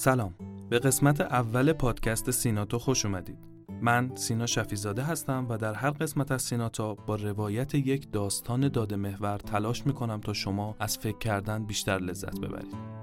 سلام. 0.00 0.34
به 0.70 0.78
قسمت 0.78 1.20
اول 1.20 1.72
پادکست 1.72 2.30
سیناتو 2.30 2.78
خوش 2.78 3.06
اومدید. 3.06 3.38
من 3.82 4.10
سینا 4.14 4.46
شفیزاده 4.46 5.02
هستم 5.02 5.46
و 5.48 5.56
در 5.56 5.74
هر 5.74 5.90
قسمت 5.90 6.32
از 6.32 6.42
سیناتا 6.42 6.94
با 6.94 7.16
روایت 7.16 7.74
یک 7.74 8.12
داستان 8.12 8.68
داده 8.68 8.96
محور 8.96 9.38
تلاش 9.38 9.86
می‌کنم 9.86 10.20
تا 10.20 10.32
شما 10.32 10.76
از 10.78 10.98
فکر 10.98 11.18
کردن 11.18 11.64
بیشتر 11.64 11.98
لذت 11.98 12.40
ببرید. 12.40 12.99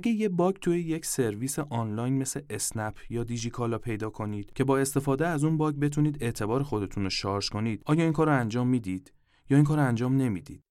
اگه 0.00 0.12
یه 0.12 0.28
باگ 0.28 0.54
توی 0.56 0.80
یک 0.80 1.06
سرویس 1.06 1.58
آنلاین 1.58 2.18
مثل 2.18 2.40
اسنپ 2.50 2.98
یا 3.10 3.24
دیجیکالا 3.24 3.78
پیدا 3.78 4.10
کنید 4.10 4.52
که 4.52 4.64
با 4.64 4.78
استفاده 4.78 5.26
از 5.26 5.44
اون 5.44 5.56
باگ 5.56 5.74
بتونید 5.74 6.22
اعتبار 6.22 6.62
خودتون 6.62 7.04
رو 7.04 7.10
شارژ 7.10 7.48
کنید 7.48 7.82
آیا 7.86 8.04
این 8.04 8.12
کار 8.12 8.26
رو 8.26 8.32
انجام 8.32 8.68
می‌دید 8.68 9.12
یا 9.50 9.56
این 9.56 9.66
کار 9.66 9.78
رو 9.78 9.84
انجام 9.84 10.16
نمی‌دید؟ 10.16 10.62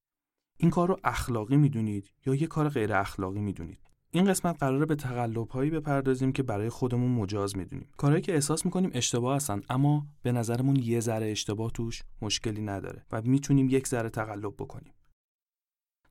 این 0.58 0.72
کار 0.72 0.88
رو 0.88 0.98
اخلاقی 1.04 1.58
می‌دونید 1.58 2.12
یا 2.26 2.36
یه 2.36 2.48
کار 2.48 2.70
غیر 2.70 2.94
اخلاقی 2.94 3.40
می‌دونید؟ 3.40 3.80
این 4.12 4.26
قسمت 4.26 4.60
قراره 4.60 4.86
به 4.86 4.96
تقلب 4.96 5.48
بپردازیم 5.76 6.32
که 6.32 6.44
برای 6.44 6.70
خودمون 6.70 7.12
مجاز 7.12 7.58
می‌دونیم. 7.58 7.90
کارهایی 7.98 8.22
که 8.22 8.34
احساس 8.34 8.66
می‌کنیم 8.66 8.92
اشتباه 8.94 9.36
هستن 9.36 9.62
اما 9.70 10.08
به 10.22 10.32
نظرمون 10.32 10.76
یه 10.76 11.00
ذره 11.00 11.32
اشتباه 11.32 11.72
توش 11.72 12.04
مشکلی 12.22 12.62
نداره 12.62 13.06
و 13.12 13.22
می‌تونیم 13.22 13.70
یک 13.70 13.88
ذره 13.88 14.10
تقلب 14.10 14.54
بکنیم. 14.54 14.94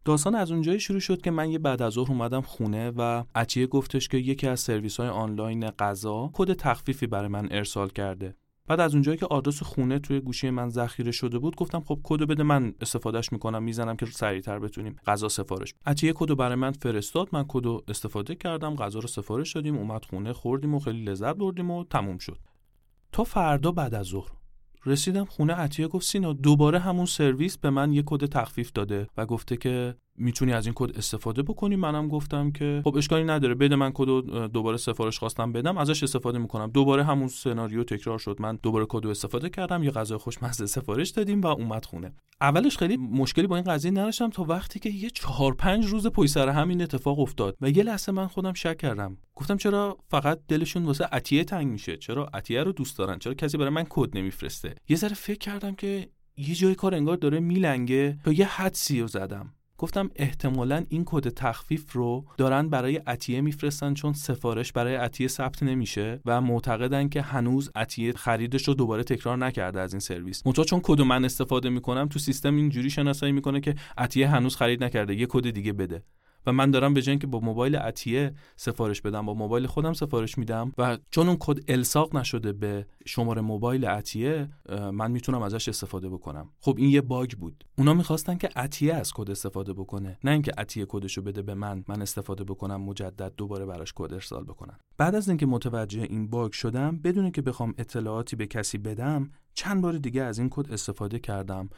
داستان 0.08 0.34
از 0.34 0.50
اونجایی 0.50 0.80
شروع 0.80 1.00
شد 1.00 1.20
که 1.20 1.30
من 1.30 1.50
یه 1.50 1.58
بعد 1.58 1.82
از 1.82 1.92
ظهر 1.92 2.10
اومدم 2.10 2.40
خونه 2.40 2.92
و 2.96 3.24
عطیه 3.34 3.66
گفتش 3.66 4.08
که 4.08 4.18
یکی 4.18 4.46
از 4.46 4.60
سرویس 4.60 5.00
های 5.00 5.08
آنلاین 5.08 5.70
غذا 5.70 6.30
کد 6.32 6.52
تخفیفی 6.52 7.06
برای 7.06 7.28
من 7.28 7.48
ارسال 7.50 7.88
کرده. 7.88 8.34
بعد 8.66 8.80
از 8.80 8.94
اونجایی 8.94 9.18
که 9.18 9.26
آدرس 9.26 9.62
خونه 9.62 9.98
توی 9.98 10.20
گوشی 10.20 10.50
من 10.50 10.68
ذخیره 10.68 11.12
شده 11.12 11.38
بود 11.38 11.56
گفتم 11.56 11.80
خب 11.80 12.00
کدو 12.02 12.26
بده 12.26 12.42
من 12.42 12.74
استفادهش 12.80 13.32
می‌کنم 13.32 13.62
می‌زنم 13.62 13.96
که 13.96 14.06
سریعتر 14.06 14.58
بتونیم 14.58 14.96
غذا 15.06 15.28
سفارش 15.28 15.74
عطیه 15.86 16.12
کدو 16.12 16.36
برای 16.36 16.54
من 16.54 16.72
فرستاد 16.72 17.28
من 17.32 17.44
کدو 17.48 17.82
استفاده 17.88 18.34
کردم 18.34 18.76
غذا 18.76 18.98
رو 18.98 19.08
سفارش 19.08 19.52
دادیم 19.52 19.76
اومد 19.76 20.04
خونه 20.04 20.32
خوردیم 20.32 20.74
و 20.74 20.78
خیلی 20.78 21.04
لذت 21.04 21.36
بردیم 21.36 21.70
و 21.70 21.84
تموم 21.84 22.18
شد. 22.18 22.38
تا 23.12 23.24
فردا 23.24 23.72
بعد 23.72 23.94
از 23.94 24.06
ظهر. 24.06 24.37
رسیدم 24.86 25.24
خونه 25.24 25.54
عطیه 25.54 25.88
گفت 25.88 26.06
سینا 26.06 26.32
دوباره 26.32 26.78
همون 26.78 27.06
سرویس 27.06 27.58
به 27.58 27.70
من 27.70 27.92
یه 27.92 28.02
کد 28.06 28.26
تخفیف 28.26 28.72
داده 28.72 29.06
و 29.16 29.26
گفته 29.26 29.56
که 29.56 29.94
می‌تونی 30.18 30.52
از 30.52 30.66
این 30.66 30.74
کد 30.76 30.98
استفاده 30.98 31.42
بکنی؟ 31.42 31.76
منم 31.76 32.08
گفتم 32.08 32.50
که 32.50 32.80
خب 32.84 32.96
اشکالی 32.96 33.24
نداره. 33.24 33.54
بده 33.54 33.76
من 33.76 33.90
کد 33.94 34.06
دوباره 34.52 34.76
سفارش 34.76 35.18
خواستم 35.18 35.52
بدم 35.52 35.78
ازش 35.78 36.02
استفاده 36.02 36.38
می‌کنم. 36.38 36.70
دوباره 36.70 37.04
همون 37.04 37.28
سناریو 37.28 37.84
تکرار 37.84 38.18
شد. 38.18 38.36
من 38.40 38.58
دوباره 38.62 38.86
کد 38.88 39.06
استفاده 39.06 39.50
کردم 39.50 39.82
یه 39.82 39.90
غذای 39.90 40.18
خوشمزه 40.18 40.66
سفارش 40.66 41.10
دادیم 41.10 41.40
و 41.40 41.46
اومد 41.46 41.84
خونه. 41.84 42.12
اولش 42.40 42.78
خیلی 42.78 42.96
مشکلی 42.96 43.46
با 43.46 43.56
این 43.56 43.64
قضیه 43.64 43.90
نداشتم 43.90 44.30
تا 44.30 44.44
وقتی 44.44 44.78
که 44.78 44.90
یه 44.90 45.10
چهار 45.10 45.54
پنج 45.54 45.86
روز 45.86 46.06
پشت 46.06 46.30
سر 46.30 46.48
همین 46.48 46.82
اتفاق 46.82 47.18
افتاد 47.20 47.56
و 47.60 47.70
یه 47.70 47.82
لحظه 47.82 48.12
من 48.12 48.26
خودم 48.26 48.52
شک 48.52 48.76
کردم. 48.76 49.18
گفتم 49.34 49.56
چرا 49.56 49.98
فقط 50.08 50.40
دلشون 50.48 50.84
واسه 50.84 51.04
عطیه 51.04 51.44
تنگ 51.44 51.66
میشه؟ 51.66 51.96
چرا 51.96 52.30
عطیه 52.34 52.62
رو 52.62 52.72
دوست 52.72 52.98
دارن؟ 52.98 53.18
چرا 53.18 53.34
کسی 53.34 53.58
برای 53.58 53.70
من 53.70 53.86
کد 53.88 54.18
نمیفرسته؟ 54.18 54.74
یه 54.88 54.96
ذره 54.96 55.14
فکر 55.14 55.38
کردم 55.38 55.74
که 55.74 56.08
یه 56.36 56.54
جای 56.54 56.74
کار 56.74 56.94
انگار 56.94 57.16
داره 57.16 57.40
میلنگه 57.40 58.18
تا 58.24 58.32
یه 58.32 58.46
حدسی 58.46 59.00
رو 59.00 59.06
زدم. 59.06 59.54
گفتم 59.78 60.10
احتمالا 60.16 60.84
این 60.88 61.02
کد 61.06 61.28
تخفیف 61.28 61.92
رو 61.92 62.24
دارن 62.36 62.68
برای 62.68 62.96
عطیه 62.96 63.40
میفرستن 63.40 63.94
چون 63.94 64.12
سفارش 64.12 64.72
برای 64.72 64.94
عطیه 64.94 65.28
ثبت 65.28 65.62
نمیشه 65.62 66.20
و 66.26 66.40
معتقدن 66.40 67.08
که 67.08 67.22
هنوز 67.22 67.70
عطیه 67.74 68.12
خریدش 68.12 68.68
رو 68.68 68.74
دوباره 68.74 69.02
تکرار 69.02 69.38
نکرده 69.38 69.80
از 69.80 69.92
این 69.92 70.00
سرویس. 70.00 70.46
منتها 70.46 70.64
چون 70.64 70.80
کد 70.82 71.00
من 71.00 71.24
استفاده 71.24 71.68
می‌کنم 71.68 72.08
تو 72.08 72.18
سیستم 72.18 72.56
اینجوری 72.56 72.90
شناسایی 72.90 73.32
می‌کنه 73.32 73.60
که 73.60 73.74
عطیه 73.98 74.28
هنوز 74.28 74.56
خرید 74.56 74.84
نکرده 74.84 75.14
یه 75.14 75.26
کد 75.26 75.50
دیگه 75.50 75.72
بده. 75.72 76.02
و 76.46 76.52
من 76.52 76.70
دارم 76.70 76.94
به 76.94 77.02
جای 77.02 77.18
که 77.18 77.26
با 77.26 77.40
موبایل 77.40 77.76
عطیه 77.76 78.34
سفارش 78.56 79.00
بدم 79.00 79.26
با 79.26 79.34
موبایل 79.34 79.66
خودم 79.66 79.92
سفارش 79.92 80.38
میدم 80.38 80.72
و 80.78 80.98
چون 81.10 81.28
اون 81.28 81.36
کد 81.40 81.70
الصاق 81.70 82.16
نشده 82.16 82.52
به 82.52 82.86
شماره 83.06 83.42
موبایل 83.42 83.84
عطیه 83.84 84.48
من 84.92 85.10
می‌تونم 85.10 85.42
ازش 85.42 85.68
استفاده 85.68 86.08
بکنم. 86.08 86.50
خب 86.60 86.74
این 86.78 86.90
یه 86.90 87.00
bug 87.00 87.32
بود. 87.32 87.64
اونا 87.78 87.94
می‌خواستن 87.94 88.36
که 88.36 88.48
عطیه 88.56 88.94
از 88.94 89.12
کد 89.12 89.30
استفاده 89.30 89.72
بکنه 89.72 90.18
نه 90.24 90.30
اینکه 90.30 90.52
عطیه 90.58 90.86
کدشو 90.88 91.22
بده 91.22 91.42
به 91.42 91.54
من 91.54 91.84
من 91.88 92.02
استفاده 92.02 92.44
بکنم 92.44 92.80
مجدد 92.80 93.32
دوباره 93.36 93.66
براش 93.66 93.92
کد 93.96 94.12
ارسال 94.12 94.44
بکنن. 94.44 94.78
بعد 94.98 95.14
از 95.14 95.28
اینکه 95.28 95.46
متوجه 95.46 96.02
این 96.02 96.30
bug 96.30 96.52
شدم 96.52 96.98
بدون 96.98 97.30
که 97.30 97.42
بخوام 97.42 97.74
اطلاعاتی 97.78 98.36
به 98.36 98.46
کسی 98.46 98.78
بدم 98.78 99.30
چند 99.54 99.82
بار 99.82 99.98
دیگه 99.98 100.22
از 100.22 100.38
این 100.38 100.48
کد 100.50 100.72
استفاده 100.72 101.18
کردم. 101.18 101.70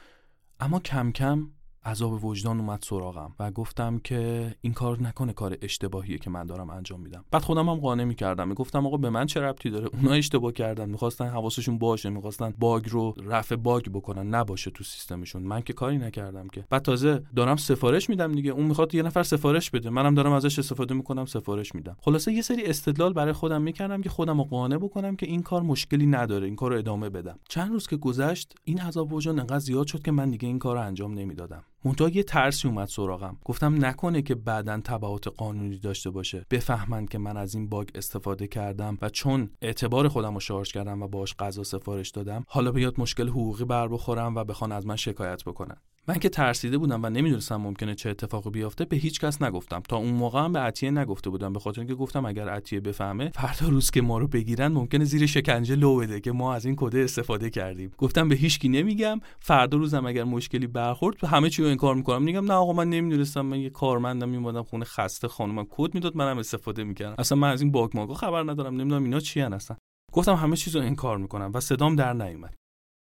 اما 0.61 0.81
کم 0.81 1.13
کم 1.13 1.51
عذاب 1.85 2.25
وجدان 2.25 2.61
اومد 2.61 2.83
سراغم 2.83 3.35
و 3.39 3.51
گفتم 3.51 3.99
که 3.99 4.55
این 4.61 4.73
کار 4.73 5.03
نکنه 5.03 5.33
کار 5.33 5.57
اشتباهیه 5.63 6.19
که 6.19 6.31
من 6.31 6.47
دارم 6.47 6.71
انجام 6.71 7.01
میدم. 7.01 7.25
بعد 7.31 7.43
خودم 7.43 7.69
هم 7.69 7.75
قانع 7.75 8.05
می‌کردم. 8.05 8.49
می‌گفتم 8.49 8.87
آقا 8.87 8.97
به 8.97 9.11
من 9.11 9.27
چه 9.27 9.41
ربطی 9.41 9.71
داره؟ 9.71 9.89
اونا 9.93 10.13
اشتباه 10.13 10.53
کردن. 10.53 10.89
می‌خواستن 10.89 11.29
حواسشون 11.29 11.79
باشه. 11.79 12.11
می‌خواستن 12.11 12.55
باگ 12.59 12.89
رو 12.89 13.15
رفع 13.25 13.57
باگ 13.57 13.89
بکنن. 13.89 14.35
نباشه 14.35 14.71
تو 14.71 14.85
سیستمشون. 14.85 15.43
من 15.43 15.61
که 15.61 15.73
کاری 15.73 15.99
نکردم 15.99 16.49
که. 16.49 16.65
بعد 16.71 16.83
تازه 16.83 17.23
دارم 17.37 17.57
سفارش 17.57 18.11
میدم 18.11 18.33
دیگه. 18.33 18.51
اون 18.51 18.67
می‌خواد 18.67 18.95
یه 18.95 19.03
نفر 19.03 19.23
سفارش 19.23 19.71
بده. 19.71 19.91
منم 19.91 20.15
دارم 20.15 20.33
ازش 20.33 20.59
استفاده 20.59 20.95
می‌کنم 20.95 21.27
سفارش 21.27 21.75
میدم. 21.75 21.97
خلاصه 22.01 22.33
یه 22.33 22.43
سری 22.43 22.65
استدلال 22.65 23.13
برای 23.13 23.33
خودم 23.33 23.63
می‌کردم 23.63 24.03
که 24.03 24.09
خودم 24.09 24.39
رو 24.39 24.45
قانع 24.45 24.77
بکنم 24.77 25.17
که 25.17 25.27
این 25.27 25.43
کار 25.43 25.63
مشکلی 25.63 26.07
نداره. 26.07 26.47
این 26.47 26.57
کار 26.57 26.73
ادامه 26.73 27.11
بدم. 27.11 27.39
چند 27.49 27.73
روز 27.73 27.87
که 27.87 27.97
گذشت 27.97 28.55
این 28.65 28.81
عذاب 28.81 29.13
وجدان 29.13 29.41
انقدر 29.41 29.59
زیاد 29.59 29.87
شد 29.87 30.03
که 30.03 30.13
من 30.13 30.31
دیگه 30.31 30.49
این 30.49 30.59
کار 30.59 30.77
انجام 30.77 31.15
نمی‌دادم. 31.15 31.65
منتها 31.85 32.09
یه 32.09 32.23
ترسی 32.23 32.69
اومد 32.69 32.89
سراغم. 32.89 33.37
گفتم 33.45 33.85
نکنه 33.85 34.23
که 34.23 34.35
بعدا 34.35 34.81
تبعات 34.85 35.29
قانونی 35.29 35.79
داشته 35.79 36.11
باشه. 36.11 36.47
بفهمند 36.51 37.09
که 37.09 37.19
من 37.19 37.37
از 37.37 37.55
این 37.55 37.69
باگ 37.69 37.89
استفاده 37.95 38.47
کردم 38.47 38.99
و 39.03 39.09
چون 39.09 39.51
اعتبار 39.63 40.09
خودم 40.09 40.35
رو 40.35 40.41
شارژ 40.41 40.73
کردم 40.73 41.03
و 41.03 41.09
باش 41.09 41.35
غذا 41.37 41.63
سفارش 41.63 42.11
دادم 42.11 42.45
حالا 42.49 42.73
بیاد 42.73 43.01
مشکل 43.01 43.29
حقوقی 43.29 43.65
بر 43.65 43.89
بخورم 43.89 44.37
و 44.37 44.45
بخوان 44.45 44.73
از 44.73 44.87
من 44.87 44.97
شکایت 44.97 45.45
بکنن. 45.45 45.77
من 46.09 46.19
که 46.19 46.29
ترسیده 46.29 46.79
بودم 46.79 47.05
و 47.05 47.11
نمی‌دونستم 47.11 47.57
ممکنه 47.57 47.95
چه 47.95 48.11
اتفاقی 48.11 48.51
بیفته 48.51 48.85
به 48.85 48.97
هیچ 48.97 49.21
کس 49.21 49.43
نگفتم. 49.43 49.83
تا 49.89 49.97
اون 49.97 50.15
موقع 50.15 50.41
هم 50.41 50.53
به 50.53 50.59
عطیه 50.59 50.91
نگفته 50.91 51.31
بودم 51.31 51.53
به 51.53 51.61
خاطر 51.61 51.81
اینکه 51.81 51.95
گفتم 51.95 52.25
اگر 52.25 52.49
عطیه 52.49 52.81
بفهمه 52.81 53.31
فردا 53.35 53.69
روز 53.69 53.91
که 53.91 54.03
ما 54.03 54.19
رو 54.19 54.29
بگیرن 54.29 54.69
ممکنه 54.69 55.05
زیر 55.05 55.27
شکنجه 55.27 55.75
لو 55.75 55.97
بده 55.97 56.21
که 56.21 56.33
ما 56.33 56.55
از 56.55 56.67
این 56.67 56.77
کد 56.79 56.97
استفاده 56.97 57.51
کردیم. 57.51 57.91
گفتم 57.99 58.29
به 58.29 58.35
هیچکی 58.35 58.69
نمیگم 58.69 59.21
فردا 59.41 59.79
روزم 59.79 60.07
اگر 60.07 60.25
مشکلی 60.25 60.67
برخورد 60.67 61.25
همه 61.25 61.51
چی 61.51 61.63
رو 61.63 61.69
انکار 61.69 61.95
می‌کنم. 61.95 62.23
میگم 62.23 62.45
نه 62.45 62.55
آقا 62.55 62.73
من 62.73 62.91
نمی‌دونستم 62.91 63.41
من 63.41 63.61
یه 63.61 63.71
کارمندم 63.71 64.29
میومدم 64.29 64.63
خونه 64.63 64.85
خسته 64.85 65.29
خانومم 65.29 65.67
کد 65.71 65.95
می‌داد 65.95 66.17
منم 66.17 66.39
استفاده 66.39 66.85
می‌کردم. 66.85 67.15
اصلا 67.19 67.39
من 67.39 67.51
از 67.51 67.63
این 67.63 67.73
باگ 67.73 67.91
ماگا 67.95 68.15
خبر 68.15 68.43
ندارم 68.43 68.75
نمی‌دونم 68.75 69.05
اینا 69.05 69.21
چی 69.21 69.41
هستن. 69.41 69.77
گفتم 70.13 70.35
همه 70.35 70.57
چیز 70.57 70.77
رو 70.77 70.83
انکار 70.83 71.19
می‌کنم 71.19 71.51
و 71.55 71.61
صدام 71.61 71.97
در 71.97 72.13
نیومد. 72.13 72.55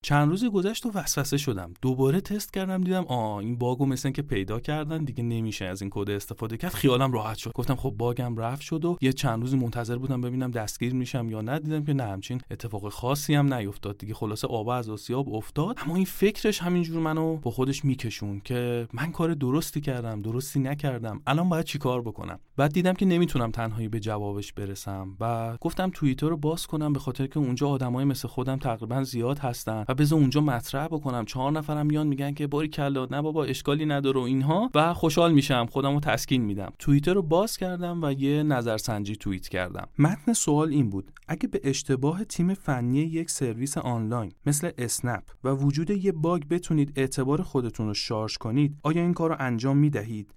چند 0.03 0.29
روز 0.29 0.45
گذشت 0.45 0.87
و 0.87 0.91
وسوسه 0.95 1.37
شدم. 1.37 1.75
دوباره 1.83 2.21
تست 2.21 2.53
کردم 2.53 2.85
دیدم 2.85 3.05
آ 3.05 3.39
این 3.39 3.59
باگو 3.59 3.87
مثل 3.87 4.11
که 4.11 4.23
پیدا 4.23 4.61
کردن 4.61 5.05
دیگه 5.05 5.23
نمیشه 5.23 5.65
از 5.65 5.83
این 5.83 5.91
کد 5.95 6.11
استفاده 6.11 6.57
کرد. 6.57 6.75
خیالم 6.75 7.13
راحت 7.13 7.37
شد. 7.37 7.53
گفتم 7.55 7.75
خب 7.75 7.91
باگم 7.91 8.37
رفت 8.37 8.63
شد 8.63 8.85
و 8.85 8.97
یه 9.01 9.13
چند 9.13 9.41
روزی 9.41 9.57
منتظر 9.57 9.97
بودم 9.97 10.21
ببینم 10.21 10.51
دستگیر 10.51 10.95
میشم 10.95 11.29
یا 11.31 11.41
نه. 11.41 11.59
دیدم 11.59 11.85
که 11.85 11.93
نه 11.93 12.03
همچین 12.03 12.41
اتفاق 12.51 12.89
خاصی 12.89 13.35
هم 13.35 13.55
نیفتاد 13.55 13.99
دیگه. 13.99 14.15
خلاصه 14.15 14.49
آب 14.49 14.69
از 14.69 14.89
آسیاب 14.89 15.35
افتاد. 15.35 15.79
اما 15.87 15.97
این 15.97 16.05
فکرش 16.05 16.63
همینجور 16.63 17.03
منو 17.03 17.37
با 17.37 17.51
خودش 17.51 17.85
میکشون 17.85 18.41
که 18.41 18.89
من 18.93 19.13
کار 19.13 19.35
درستی 19.35 19.81
کردم 19.81 20.23
درستی 20.23 20.61
نکردم. 20.61 21.21
الان 21.27 21.49
باید 21.49 21.65
چیکار 21.65 22.03
بکنم؟ 22.03 22.39
بعد 22.57 22.73
دیدم 22.73 22.93
که 22.93 23.07
نمی‌تونم 23.07 23.51
تنهایی 23.51 23.89
به 23.89 24.01
جوابش 24.01 24.53
برسم 24.53 25.17
و 25.21 25.57
گفتم 25.61 25.91
توییتر 25.95 26.29
رو 26.29 26.37
باز 26.37 26.67
کنم 26.67 26.93
به 26.93 26.99
خاطر 26.99 27.27
که 27.27 27.39
اونجا 27.39 27.69
آدمای 27.69 28.05
مثل 28.05 28.29
خودم 28.29 28.57
تقریبا 28.57 29.03
زیاد 29.03 29.39
هستن. 29.39 29.85
و 29.89 29.95
بذار 29.95 30.19
اونجا 30.19 30.41
مطرح 30.41 30.87
بکنم. 30.87 31.25
چهار 31.25 31.53
نفرم 31.53 31.87
میان 31.87 32.07
میگن 32.07 32.35
که 32.35 32.47
باری 32.47 32.69
کلا 32.69 33.07
نه 33.11 33.23
بابا 33.23 33.45
اشکالی 33.45 33.87
نداره 33.87 34.21
و 34.21 34.23
اینها. 34.23 34.71
و 34.75 34.95
خوشحال 34.95 35.33
میشم 35.33 35.67
خودم 35.67 35.95
رو 35.95 36.01
تسکین 36.01 36.43
میدم. 36.43 36.73
توییتر 36.79 37.15
رو 37.15 37.23
باز 37.23 37.57
کردم 37.57 38.03
و 38.03 38.13
یه 38.13 38.43
نظرسنجی 38.43 39.17
توییت 39.17 39.49
کردم. 39.49 39.89
متن 39.99 40.33
سوال 40.33 40.69
این 40.69 40.91
بود. 40.91 41.13
اگه 41.29 41.49
به 41.49 41.61
اشتباه 41.65 42.25
تیم 42.25 42.55
فنی 42.55 42.99
یک 42.99 43.31
سرویس 43.31 43.79
آنلاین 43.79 44.33
مثل 44.47 44.71
اسنپ 44.79 45.23
و 45.45 45.49
وجود 45.51 45.91
یه 45.91 46.13
باگ 46.13 46.43
بتونید 46.51 46.93
اعتبار 46.97 47.43
خودتون 47.43 47.87
رو 47.87 47.95
شارژ 47.95 48.37
کنید 48.37 48.77
آیا 48.83 49.03
این 49.03 49.15
کار 49.15 49.31
رو 49.31 49.37
انجام 49.39 49.77
می‌دهید؟ 49.77 50.35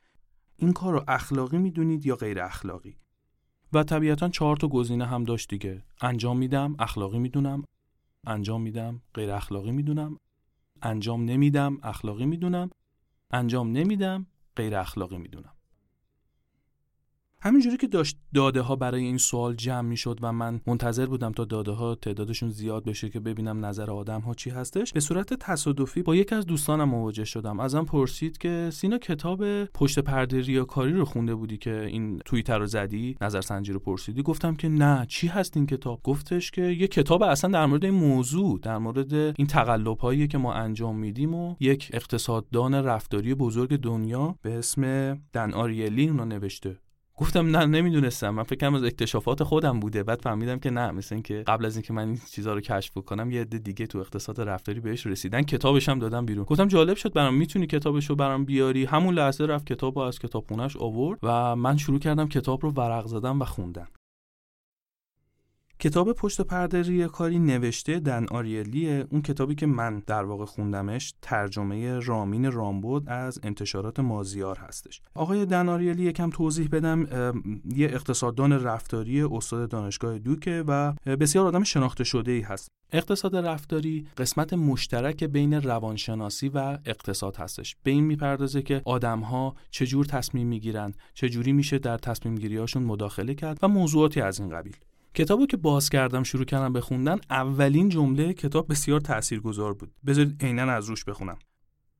این 0.57 0.73
کار 0.73 0.93
رو 0.93 1.03
اخلاقی 1.07 1.57
می‌دونید 1.57 2.05
یا 2.05 2.15
غیر 2.15 2.41
اخلاقی؟ 2.41 2.97
و 3.73 3.83
طبیعتا 3.83 4.29
چهار 4.29 4.55
تا 4.55 4.67
گزینه 4.67 5.05
هم 5.05 5.23
داشت 5.23 5.49
دیگه. 5.49 5.83
انجام 6.01 6.37
میدم 6.37 6.75
اخلاقی 6.79 7.19
می‌دونم. 7.19 7.63
انجام 8.27 8.61
میدم 8.61 9.01
غیر 9.13 9.31
اخلاقی 9.31 9.71
می‌دونم. 9.71 10.17
انجام 10.81 11.25
نمیدم 11.25 11.77
اخلاقی 11.83 12.25
می‌دونم. 12.25 12.69
انجام 13.31 13.71
نمیدم 13.71 14.27
غیر 14.55 14.75
اخلاقی 14.75 15.17
می‌دونم. 15.17 15.53
همینجوری 17.43 17.77
که 17.77 17.87
داشت 17.87 18.17
داده 18.33 18.61
ها 18.61 18.75
برای 18.75 19.03
این 19.03 19.17
سوال 19.17 19.55
جمع 19.55 19.81
می 19.81 19.97
شد 19.97 20.19
و 20.21 20.31
من 20.31 20.61
منتظر 20.67 21.05
بودم 21.05 21.31
تا 21.31 21.45
داده 21.45 21.71
ها 21.71 21.95
تعدادشون 21.95 22.49
زیاد 22.49 22.85
بشه 22.85 23.09
که 23.09 23.19
ببینم 23.19 23.65
نظر 23.65 23.91
آدم 23.91 24.21
ها 24.21 24.33
چی 24.33 24.49
هستش 24.49 24.93
به 24.93 24.99
صورت 24.99 25.33
تصادفی 25.33 26.03
با 26.03 26.15
یکی 26.15 26.35
از 26.35 26.45
دوستانم 26.45 26.89
مواجه 26.89 27.25
شدم. 27.25 27.59
ازم 27.59 27.85
پرسید 27.85 28.37
که 28.37 28.69
سینا 28.73 28.97
کتاب 28.97 29.63
پشت 29.65 29.99
پرده 29.99 30.41
ریاکاری 30.41 30.93
رو 30.93 31.05
خونده 31.05 31.35
بودی 31.35 31.57
که 31.57 31.85
این 31.85 32.19
توییتر 32.25 32.59
رو 32.59 32.65
زدی؟ 32.65 33.17
نظرسنجی 33.21 33.73
رو 33.73 33.79
پرسیدی. 33.79 34.23
گفتم 34.23 34.55
که 34.55 34.69
نه. 34.69 35.05
چی 35.09 35.27
هست 35.27 35.57
این 35.57 35.65
کتاب؟ 35.65 35.99
گفتش 36.03 36.51
که 36.51 36.61
یه 36.61 36.87
کتاب 36.87 37.23
اصلا 37.23 37.51
در 37.51 37.65
مورد 37.65 37.85
این 37.85 37.93
موضوع 37.93 38.59
در 38.59 38.77
مورد 38.77 39.13
این 39.13 39.47
تقلب 39.47 39.97
هایی 39.97 40.27
که 40.27 40.37
ما 40.37 40.53
انجام 40.53 40.99
میدیم 40.99 41.35
و 41.35 41.55
یک 41.59 41.89
اقتصاددان 41.93 42.75
رفتاری 42.75 43.35
بزرگ 43.35 43.77
دنیا 43.77 44.35
به 44.41 44.57
اسم 44.57 45.13
دن 45.33 45.53
آریلی 45.53 46.07
اونو 46.07 46.25
نوشته. 46.25 46.77
گفتم 47.17 47.57
نه 47.57 47.65
نمی‌دونستم. 47.65 48.29
من 48.29 48.43
فکرم 48.43 48.75
از 48.75 48.83
اکتشافات 48.83 49.43
خودم 49.43 49.79
بوده. 49.79 50.03
بعد 50.03 50.21
فهمیدم 50.21 50.59
که 50.59 50.69
نه 50.69 50.91
مثل 50.91 51.15
اینکه 51.15 51.43
قبل 51.47 51.65
از 51.65 51.75
اینکه 51.75 51.93
من 51.93 52.07
این 52.07 52.19
چیزا 52.31 52.53
رو 52.53 52.61
کشف 52.61 52.97
بکنم 52.97 53.31
یه 53.31 53.41
عده 53.41 53.57
دیگه 53.57 53.87
تو 53.87 53.97
اقتصاد 53.97 54.41
رفتاری 54.41 54.79
بهش 54.79 55.07
رسیدن. 55.07 55.41
کتابش 55.41 55.89
هم 55.89 55.99
دادم 55.99 56.25
بیرون. 56.25 56.45
گفتم 56.45 56.67
جالب 56.67 56.97
شد 56.97 57.13
برام 57.13 57.35
می‌تونی 57.35 57.67
کتابش 57.67 58.09
رو 58.09 58.15
برام 58.15 58.45
بیاری؟ 58.45 58.85
همون 58.85 59.13
لحظه 59.13 59.45
رفت 59.45 59.65
کتاب 59.65 59.97
از 59.97 60.19
کتابخونهش 60.19 60.77
آورد 60.77 61.19
و 61.23 61.55
من 61.55 61.77
شروع 61.77 61.99
کردم 61.99 62.27
کتاب 62.27 62.63
رو 62.63 62.71
ورق 62.71 63.07
زدم 63.07 63.41
و 63.41 63.45
خوندم 63.45 63.87
کتاب 65.81 66.13
پشت 66.13 66.41
پرده 66.41 66.81
ریاکاری 66.81 67.39
نوشته 67.39 67.99
دن 67.99 68.25
آریلیه 68.31 69.07
اون 69.09 69.21
کتابی 69.21 69.55
که 69.55 69.65
من 69.65 70.03
در 70.07 70.23
واقع 70.23 70.45
خوندمش 70.45 71.13
ترجمه 71.21 71.99
رامین 71.99 72.51
رامبود 72.51 73.09
از 73.09 73.39
انتشارات 73.43 73.99
مازیار 73.99 74.57
هستش. 74.57 75.01
آقای 75.15 75.45
دن 75.45 75.69
آریلی 75.69 76.03
یکم 76.03 76.29
توضیح 76.29 76.67
بدم 76.67 77.07
یه 77.75 77.87
اقتصاددان 77.87 78.63
رفتاری 78.63 79.21
استاد 79.21 79.69
دانشگاه 79.69 80.17
دوکه 80.17 80.63
و 80.67 80.93
بسیار 81.05 81.47
آدم 81.47 81.63
شناخته 81.63 82.03
شده 82.03 82.31
ای 82.31 82.41
هست. 82.41 82.67
اقتصاد 82.93 83.35
رفتاری 83.35 84.07
قسمت 84.17 84.53
مشترک 84.53 85.23
بین 85.23 85.53
روانشناسی 85.53 86.49
و 86.49 86.77
اقتصاد 86.85 87.35
هستش. 87.35 87.75
به 87.83 87.91
این 87.91 88.03
می‌پردازه 88.03 88.61
که 88.61 88.81
آدمها 88.85 89.55
چجور 89.71 90.05
تصمیم 90.05 90.47
می‌گیرن 90.47 90.93
چجوری 91.13 91.53
میشه 91.53 91.79
در 91.79 91.97
تصمیم 91.97 92.35
گیریهاشون 92.35 92.83
مداخله 92.83 93.35
کرد 93.35 93.59
و 93.61 93.67
موضوعاتی 93.67 94.21
از 94.21 94.39
این 94.39 94.49
قبیل. 94.49 94.75
کتابو 95.15 95.45
که 95.45 95.57
باز 95.57 95.89
کردم 95.89 96.23
شروع 96.23 96.45
کردم 96.45 96.73
بخوندن 96.73 97.19
اولین 97.29 97.89
جمله 97.89 98.33
کتاب 98.33 98.71
بسیار 98.71 98.99
تاثیرگذار 98.99 99.73
بود. 99.73 99.91
بذارید 100.05 100.43
عینا 100.43 100.71
از 100.71 100.85
روش 100.85 101.05
بخونم. 101.05 101.37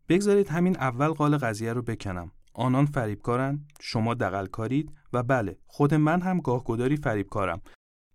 بگذارید 0.09 0.47
همین 0.47 0.77
اول 0.77 1.07
قال 1.07 1.37
قضیه 1.37 1.73
رو 1.73 1.81
بکنم. 1.81 2.31
آنان 2.53 2.85
فریبکارن 2.85 3.65
شما 3.79 4.13
دقل 4.13 4.45
کارید 4.45 4.91
و 5.13 5.23
بله 5.23 5.57
خود 5.67 5.93
من 5.93 6.21
هم 6.21 6.39
گاهگداری 6.39 6.95
فریبکارم. 6.95 7.61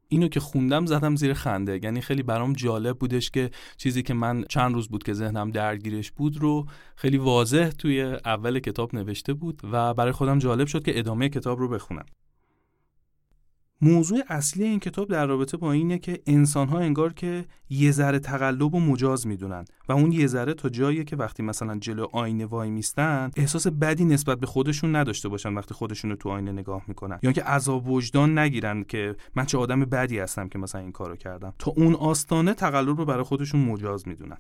اینو 0.09 0.29
که 0.29 0.41
خوندم 0.41 0.87
زدم 0.87 1.17
زیر 1.17 1.35
خنده. 1.35 1.81
یعنی 1.83 2.01
خیلی 2.01 2.23
برام 2.23 2.53
جالب 2.53 2.99
بودش 2.99 3.31
که 3.31 3.51
چیزی 3.77 4.03
که 4.03 4.15
من 4.15 4.45
چند 4.49 4.75
روز 4.75 4.89
بود 4.89 5.03
که 5.03 5.13
ذهنم 5.13 5.51
درگیرش 5.51 6.11
بود 6.13 6.37
رو 6.37 6.67
خیلی 6.97 7.19
واضح 7.19 7.69
توی 7.69 8.03
اول 8.03 8.59
کتاب 8.59 8.95
نوشته 8.95 9.35
بود 9.35 9.61
و 9.73 9.95
برای 9.95 10.13
خودم 10.13 10.39
جالب 10.39 10.67
شد 10.67 10.83
که 10.85 10.99
ادامه 10.99 11.29
کتاب 11.29 11.59
رو 11.59 11.69
بخونم. 11.69 12.07
موضوع 13.81 14.19
اصلی 14.29 14.65
این 14.65 14.81
کتاب 14.81 15.09
در 15.09 15.27
رابطه 15.27 15.57
با 15.57 15.73
اینه 15.73 15.99
که 15.99 16.23
انسان 16.27 16.69
ها 16.69 16.79
انگار 16.79 17.13
که 17.13 17.45
یه 17.71 17.91
ذره 17.91 18.19
تقلب 18.19 18.75
و 18.75 18.81
مجاز 18.81 19.27
می‌دونن 19.27 19.65
و 19.89 19.93
اون 19.93 20.13
یه 20.13 20.27
ذره 20.27 20.55
تا 20.55 20.69
جایی 20.69 21.05
که 21.05 21.17
وقتی 21.17 21.43
مثلا 21.43 21.79
جلو 21.79 22.07
آینه 22.13 22.47
وای 22.47 22.71
میستن 22.71 23.31
احساس 23.37 23.67
بدی 23.67 24.05
نسبت 24.05 24.41
به 24.41 24.47
خودشون 24.47 24.97
نداشته 24.97 25.29
باشن 25.29 25.55
وقتی 25.55 25.75
خودشون 25.75 26.11
رو 26.11 26.17
تو 26.17 26.29
آینه 26.29 26.53
نگاه 26.53 26.83
می‌کنن. 26.89 27.19
یا 27.23 27.33
که 27.33 27.43
عذاب 27.43 27.89
وجدان 27.89 28.39
نگیرن 28.39 28.83
که 28.83 29.17
من 29.35 29.47
چه 29.47 29.59
آدم 29.59 29.81
بدی 29.81 30.19
هستم 30.19 30.49
که 30.49 30.59
مثلا 30.59 30.81
این 30.81 30.93
کارو 30.93 31.17
کردم. 31.17 31.55
تا 31.59 31.71
اون 31.77 31.95
آستانه 31.95 32.55
تقلب 32.55 32.99
رو 32.99 33.05
برای 33.05 33.25
خودشون 33.25 33.61
مجاز 33.61 34.09
می‌دونن. 34.09 34.37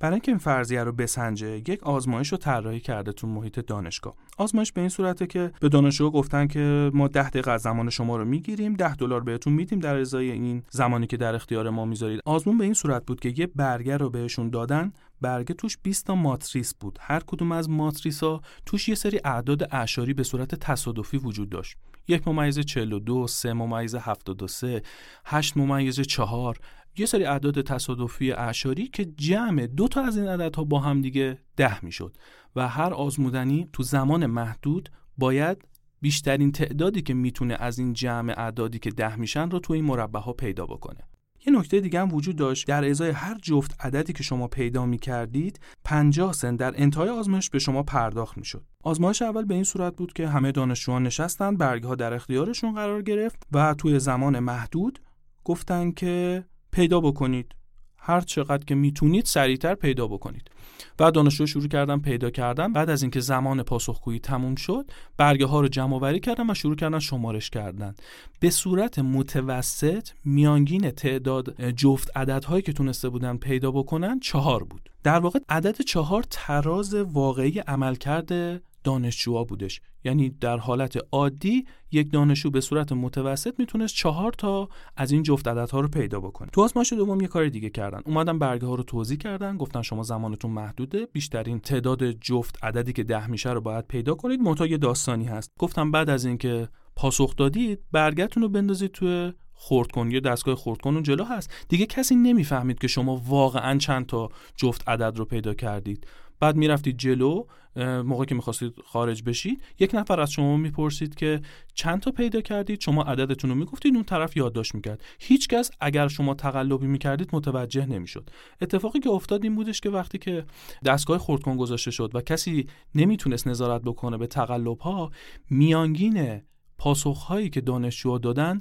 برای 0.00 0.14
اینکه 0.14 0.32
این 0.32 0.38
فرضیه 0.38 0.84
رو 0.84 0.92
بسنجه 0.92 1.58
یک 1.58 1.82
آزمایش 1.82 2.28
رو 2.28 2.38
طراحی 2.38 2.80
کرده 2.80 3.12
تو 3.12 3.26
محیط 3.26 3.60
دانشگاه. 3.60 4.14
آزمایش 4.38 4.72
به 4.72 4.80
این 4.80 4.90
صورته 4.90 5.26
که 5.26 5.52
به 5.60 5.68
دانشجو 5.68 6.10
گفتن 6.10 6.46
که 6.46 6.90
ما 6.94 7.08
ده 7.08 7.30
دقیقه 7.30 7.50
از 7.50 7.62
زمان 7.62 7.90
شما 7.90 8.16
رو 8.16 8.24
می‌گیریم 8.24 8.74
ده 8.74 8.94
دلار 8.94 9.20
بهتون 9.20 9.52
میدیم 9.52 9.78
در 9.78 9.96
ازای 9.96 10.30
این 10.30 10.62
زمانی 10.70 11.06
که 11.06 11.16
در 11.16 11.34
اختیار 11.34 11.70
ما 11.70 11.84
می‌ذارید. 11.84 12.20
آزمون 12.24 12.58
به 12.58 12.64
این 12.64 12.74
صورت 12.74 13.06
بود 13.06 13.20
که 13.20 13.34
یه 13.36 13.46
برگه 13.46 13.96
رو 13.96 14.10
بهشون 14.10 14.50
دادن. 14.50 14.92
برگه 15.20 15.54
توش 15.54 15.78
20 15.82 16.06
تا 16.06 16.14
ماتریس 16.14 16.74
بود. 16.74 16.98
هر 17.00 17.20
کدوم 17.26 17.52
از 17.52 17.70
ماتریس 17.70 18.22
ها 18.22 18.40
توش 18.66 18.88
یه 18.88 18.94
سری 18.94 19.20
اعداد 19.24 19.74
اعشاری 19.74 20.14
به 20.14 20.22
صورت 20.22 20.54
تصادفی 20.54 21.16
وجود 21.16 21.50
داشت. 21.50 21.76
یک 22.08 22.28
ممیز 22.28 22.58
42 22.58 23.26
سه 23.26 23.52
ممیز 23.52 23.94
73 23.94 24.82
8 25.24 25.56
ممیز 25.56 26.00
4 26.00 26.58
یه 26.96 27.06
سری 27.06 27.24
اعداد 27.24 27.60
تصادفی 27.60 28.32
اعشاری 28.32 28.88
که 28.88 29.04
جمع 29.04 29.66
دو 29.66 29.88
تا 29.88 30.02
از 30.02 30.16
این 30.16 30.28
عددها 30.28 30.64
با 30.64 30.80
هم 30.80 31.00
دیگه 31.00 31.38
ده 31.56 31.84
می‌شد 31.84 32.16
و 32.56 32.68
هر 32.68 32.94
آزمودنی 32.94 33.68
تو 33.72 33.82
زمان 33.82 34.26
محدود 34.26 34.88
باید 35.18 35.68
بیشترین 36.00 36.52
تعدادی 36.52 37.02
که 37.02 37.14
می‌تونه 37.14 37.56
از 37.60 37.78
این 37.78 37.92
جمع 37.92 38.34
اعدادی 38.36 38.78
که 38.78 38.90
ده 38.90 39.16
میشن 39.16 39.50
رو 39.50 39.58
تو 39.58 39.72
این 39.72 39.84
مربع 39.84 40.20
ها 40.20 40.32
پیدا 40.32 40.66
بکنه 40.66 41.00
یه 41.46 41.52
نکته 41.52 41.80
دیگه 41.80 42.00
هم 42.00 42.14
وجود 42.14 42.36
داشت 42.36 42.66
در 42.66 42.84
ازای 42.84 43.10
هر 43.10 43.38
جفت 43.42 43.84
عددی 43.84 44.12
که 44.12 44.22
شما 44.22 44.48
پیدا 44.48 44.86
می 44.86 44.98
کردید 44.98 45.60
50 45.84 46.32
سنت 46.32 46.58
در 46.58 46.72
انتهای 46.76 47.08
آزمایش 47.08 47.50
به 47.50 47.58
شما 47.58 47.82
پرداخت 47.82 48.38
می 48.38 48.44
شد. 48.44 48.64
آزمایش 48.82 49.22
اول 49.22 49.44
به 49.44 49.54
این 49.54 49.64
صورت 49.64 49.96
بود 49.96 50.12
که 50.12 50.28
همه 50.28 50.52
دانشجویان 50.52 51.02
نشستن 51.02 51.56
برگه 51.56 51.88
ها 51.88 51.94
در 51.94 52.14
اختیارشون 52.14 52.74
قرار 52.74 53.02
گرفت 53.02 53.42
و 53.52 53.74
توی 53.74 53.98
زمان 53.98 54.38
محدود 54.38 54.98
گفتن 55.44 55.90
که 55.90 56.44
پیدا 56.72 57.00
بکنید. 57.00 57.54
هر 58.02 58.20
چقدر 58.20 58.64
که 58.64 58.74
می‌تونید 58.74 59.24
سریعتر 59.24 59.74
پیدا 59.74 60.06
بکنید. 60.06 60.50
بعد 60.98 61.14
دانشجو 61.14 61.46
شروع 61.46 61.68
کردن 61.68 61.98
پیدا 61.98 62.30
کردن. 62.30 62.72
بعد 62.72 62.90
از 62.90 63.02
اینکه 63.02 63.20
زمان 63.20 63.62
پاسخگویی 63.62 64.18
تموم 64.18 64.54
شد 64.54 64.90
برگه 65.16 65.46
ها 65.46 65.60
رو 65.60 65.68
جمع 65.68 65.94
آوری 65.94 66.20
کردن 66.20 66.50
و 66.50 66.54
شروع 66.54 66.76
کردن 66.76 66.98
شمارش 66.98 67.50
کردن. 67.50 67.94
به 68.40 68.50
صورت 68.50 68.98
متوسط 68.98 70.08
میانگین 70.24 70.90
تعداد 70.90 71.70
جفت 71.70 72.16
عددهایی 72.16 72.62
که 72.62 72.72
تونسته 72.72 73.08
بودن 73.08 73.36
پیدا 73.36 73.70
بکنن 73.70 74.20
چهار 74.20 74.64
بود. 74.64 74.90
در 75.02 75.18
واقع 75.18 75.38
عدد 75.48 75.80
چهار 75.80 76.24
تراز 76.30 76.94
واقعی 76.94 77.58
عملکرد 77.58 78.60
دانشجوها 78.84 79.44
بودش. 79.44 79.80
یعنی 80.04 80.30
در 80.30 80.56
حالت 80.56 80.98
عادی 81.12 81.64
یک 81.92 82.12
دانشجو 82.12 82.50
به 82.50 82.60
صورت 82.60 82.92
متوسط 82.92 83.54
می‌تونست 83.58 83.94
چهار 83.94 84.32
تا 84.32 84.68
از 84.96 85.12
این 85.12 85.22
جفت 85.22 85.48
عددها 85.48 85.80
رو 85.80 85.88
پیدا 85.88 86.20
بکنه. 86.20 86.48
تو 86.52 86.62
آزمایش 86.62 86.92
دوم 86.92 87.20
یه 87.20 87.26
کار 87.26 87.48
دیگه 87.48 87.70
کردن. 87.70 88.00
اومدن 88.06 88.38
برگه 88.38 88.66
ها 88.66 88.74
رو 88.74 88.82
توضیح 88.82 89.18
کردن 89.18 89.56
گفتن 89.56 89.82
شما 89.82 90.02
زمانتون 90.02 90.50
محدوده 90.50 91.06
بیشترین 91.12 91.58
تعداد 91.58 92.10
جفت 92.10 92.64
عددی 92.64 92.92
که 92.92 93.02
ده 93.02 93.26
میشه 93.30 93.52
رو 93.52 93.60
باید 93.60 93.86
پیدا 93.86 94.14
کنید. 94.14 94.40
منتها 94.40 94.76
داستانی 94.76 95.24
هست. 95.24 95.52
گفتم 95.58 95.90
بعد 95.90 96.10
از 96.10 96.24
اینکه 96.24 96.68
پاسخ 96.96 97.36
دادید 97.36 97.80
برگتون 97.92 98.42
رو 98.42 98.48
بندازید 98.48 98.90
توی 98.90 99.32
خردکن. 99.54 100.10
یه 100.10 100.20
دستگاه 100.20 100.54
خردکن 100.54 100.94
اون 100.94 101.02
جلو 101.02 101.24
هست. 101.24 101.66
دیگه 101.68 101.86
کسی 101.86 102.14
نمی‌فهمید 102.14 102.78
که 102.78 102.88
شما 102.88 103.22
واقعا 103.28 103.78
چند 103.78 104.06
تا 104.06 104.28
جفت 104.56 104.88
عدد 104.88 105.18
رو 105.18 105.24
پیدا 105.24 105.54
کردید. 105.54 106.06
بعد 106.40 106.56
می‌رفتید 106.56 106.96
جلو 106.96 107.44
موقع 107.76 108.24
که 108.24 108.34
می‌خواستید 108.34 108.74
خارج 108.84 109.22
بشید 109.22 109.62
یک 109.78 109.94
نفر 109.94 110.20
از 110.20 110.32
شما 110.32 110.56
می‌پرسید 110.56 111.14
که 111.14 111.40
چند 111.74 112.00
تا 112.00 112.10
پیدا 112.10 112.40
کردید؟ 112.40 112.80
شما 112.80 113.02
عددتون 113.02 113.50
رو 113.50 113.56
می‌گفتید 113.56 113.94
اون 113.94 114.04
طرف 114.04 114.36
یادداشت 114.36 114.74
می‌کرد. 114.74 115.04
هیچکس 115.20 115.70
اگر 115.80 116.08
شما 116.08 116.34
تقلبی 116.34 116.86
می‌کردید 116.86 117.28
متوجه 117.32 117.86
نمی‌شد. 117.86 118.30
اتفاقی 118.60 119.00
که 119.00 119.10
افتاد 119.10 119.44
این 119.44 119.54
بودش 119.54 119.80
که 119.80 119.90
وقتی 119.90 120.18
که 120.18 120.44
دستگاه 120.84 121.18
خردکن 121.18 121.56
گذاشته 121.56 121.90
شد 121.90 122.10
و 122.14 122.20
کسی 122.20 122.66
نمی‌تونست 122.94 123.46
نظارت 123.46 123.82
بکنه 123.82 124.18
به 124.18 124.26
تقلب 124.26 124.78
ها 124.78 125.10
میانگین 125.50 126.42
پاسخهایی 126.78 127.50
که 127.50 127.60
دانشجوها 127.60 128.18
دادن 128.18 128.60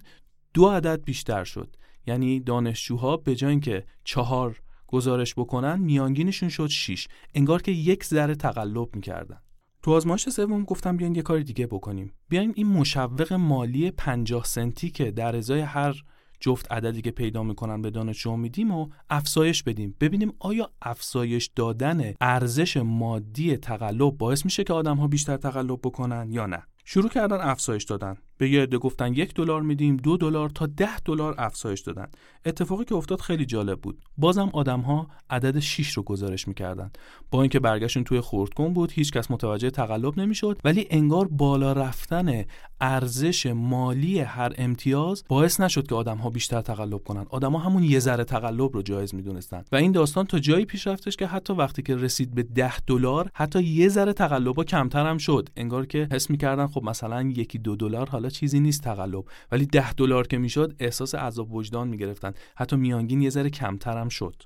دو 0.53 0.67
عدد 0.67 1.03
بیشتر 1.03 1.43
شد. 1.43 1.75
یعنی 2.07 2.39
دانشجوها 2.39 3.17
به 3.17 3.35
جای 3.35 3.49
اینکه 3.49 3.85
چهار 4.03 4.61
گزارش 4.91 5.33
بکنن 5.33 5.79
میانگینشون 5.79 6.49
شد 6.49 6.67
6 6.67 7.07
انگار 7.35 7.61
که 7.61 7.71
یک 7.71 8.03
ذره 8.03 8.35
تقلب 8.35 8.95
می‌کردن. 8.95 9.37
تو 9.83 9.91
آزمایش 9.91 10.29
سوم 10.29 10.63
گفتم 10.63 10.97
بیاین 10.97 11.15
یه 11.15 11.21
کار 11.21 11.39
دیگه 11.39 11.67
بکنیم. 11.67 12.13
بیایم 12.29 12.51
این 12.55 12.67
مشوق 12.67 13.33
مالی 13.33 13.91
50 13.91 14.43
سنتی 14.43 14.89
که 14.89 15.11
در 15.11 15.35
ازای 15.35 15.59
هر 15.59 16.03
جفت 16.39 16.71
عددی 16.71 17.01
که 17.01 17.11
پیدا 17.11 17.43
می‌کنن 17.43 17.81
به 17.81 17.89
دانشجو 17.89 18.37
میدیم 18.37 18.71
و 18.71 18.89
افزایش 19.09 19.63
بدیم. 19.63 19.95
ببینیم 20.01 20.33
آیا 20.39 20.71
افزایش 20.81 21.49
دادن 21.55 22.13
ارزش 22.21 22.77
مادی 22.77 23.57
تقلب 23.57 24.17
باعث 24.17 24.45
میشه 24.45 24.63
که 24.63 24.73
آدم 24.73 24.97
ها 24.97 25.07
بیشتر 25.07 25.37
تقلب 25.37 25.79
بکنن 25.83 26.31
یا 26.31 26.45
نه. 26.45 26.63
شروع 26.85 27.09
کردن 27.09 27.37
افزایش 27.41 27.83
دادن. 27.83 28.17
به 28.39 28.49
یه 28.49 28.61
عده 28.61 28.77
گفتن 28.77 29.13
یک 29.13 29.33
دلار 29.33 29.61
میدیم 29.61 29.97
دو 29.97 30.17
دلار 30.17 30.49
تا 30.49 30.65
ده 30.65 30.99
دلار 31.05 31.35
افزایش 31.37 31.79
دادن. 31.79 32.07
اتفاقی 32.45 32.85
که 32.85 32.95
افتاد 32.95 33.21
خیلی 33.21 33.45
جالب 33.45 33.81
بود. 33.81 34.01
بازم 34.17 34.49
آدم 34.53 34.79
ها 34.79 35.07
عدد 35.29 35.59
6 35.59 35.91
رو 35.91 36.03
گزارش 36.03 36.47
می‌کردن. 36.47 36.91
با 37.31 37.41
اینکه 37.41 37.59
برگشتون 37.59 38.03
توی 38.03 38.21
خردکن 38.21 38.73
بود 38.73 38.91
هیچکس 38.91 39.31
متوجه 39.31 39.69
تقلب 39.69 40.19
نمی‌شد 40.19 40.59
ولی 40.63 40.87
انگار 40.89 41.27
بالا 41.27 41.73
رفتن 41.73 42.43
ارزش 42.81 43.45
مالی 43.45 44.19
هر 44.19 44.53
امتیاز 44.57 45.23
باعث 45.29 45.59
نشد 45.59 45.87
که 45.87 45.95
آدم 45.95 46.17
ها 46.17 46.29
بیشتر 46.29 46.61
تقلب 46.61 47.03
کنن. 47.03 47.25
آدما 47.29 47.59
همون 47.59 47.83
یه 47.83 47.99
ذره 47.99 48.23
تقلب 48.23 48.73
رو 48.73 48.81
جایز 48.81 49.15
می‌دونستن. 49.15 49.63
و 49.71 49.75
این 49.75 49.91
داستان 49.91 50.25
تا 50.25 50.39
جایی 50.39 50.65
پیش 50.65 50.87
رفتش 50.87 51.15
که 51.15 51.27
حتی 51.27 51.53
وقتی 51.53 51.81
که 51.81 51.95
رسید 51.95 52.35
به 52.35 52.43
10 52.43 52.79
دلار 52.79 53.29
حتی 53.33 53.63
یه 53.63 53.87
ذره 53.87 54.13
تقلبا 54.13 54.63
کمتر 54.63 55.05
هم 55.05 55.17
شد. 55.17 55.49
انگار 55.57 55.85
که 55.85 56.07
حس 56.11 56.29
می‌کردن 56.29 56.67
خب 56.67 56.83
مثلا 56.83 57.21
یکی 57.21 57.57
دو 57.57 57.75
دلار 57.75 58.09
حالا 58.09 58.28
چیزی 58.29 58.59
نیست 58.59 58.83
تقلب. 58.83 59.23
ولی 59.51 59.65
10 59.65 59.93
دلار 59.93 60.27
که 60.27 60.37
می‌شد 60.37 60.75
احساس 60.79 61.15
عذاب 61.15 61.53
وجدان 61.53 61.87
می‌گرفتن. 61.87 62.33
حتی 62.55 62.75
میانگین 62.75 63.21
یه 63.21 63.29
ذره 63.29 63.49
کمتر 63.49 63.97
هم 63.97 64.09
شد. 64.09 64.43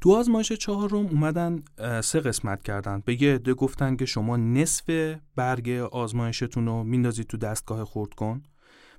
تو 0.00 0.16
آزمایش 0.16 0.52
چهارم 0.52 1.06
اومدن 1.06 1.62
سه 2.00 2.20
قسمت 2.20 2.62
کردن. 2.62 3.02
به 3.04 3.22
یه 3.22 3.34
عده 3.34 3.54
گفتن 3.54 3.96
که 3.96 4.06
شما 4.06 4.36
نصف 4.36 5.16
برگ 5.36 5.70
آزمایشتون 5.70 6.66
رو 6.66 6.84
میندازید 6.84 7.26
تو 7.26 7.36
دستگاه 7.36 7.84
خورد 7.84 8.14
کن. 8.14 8.42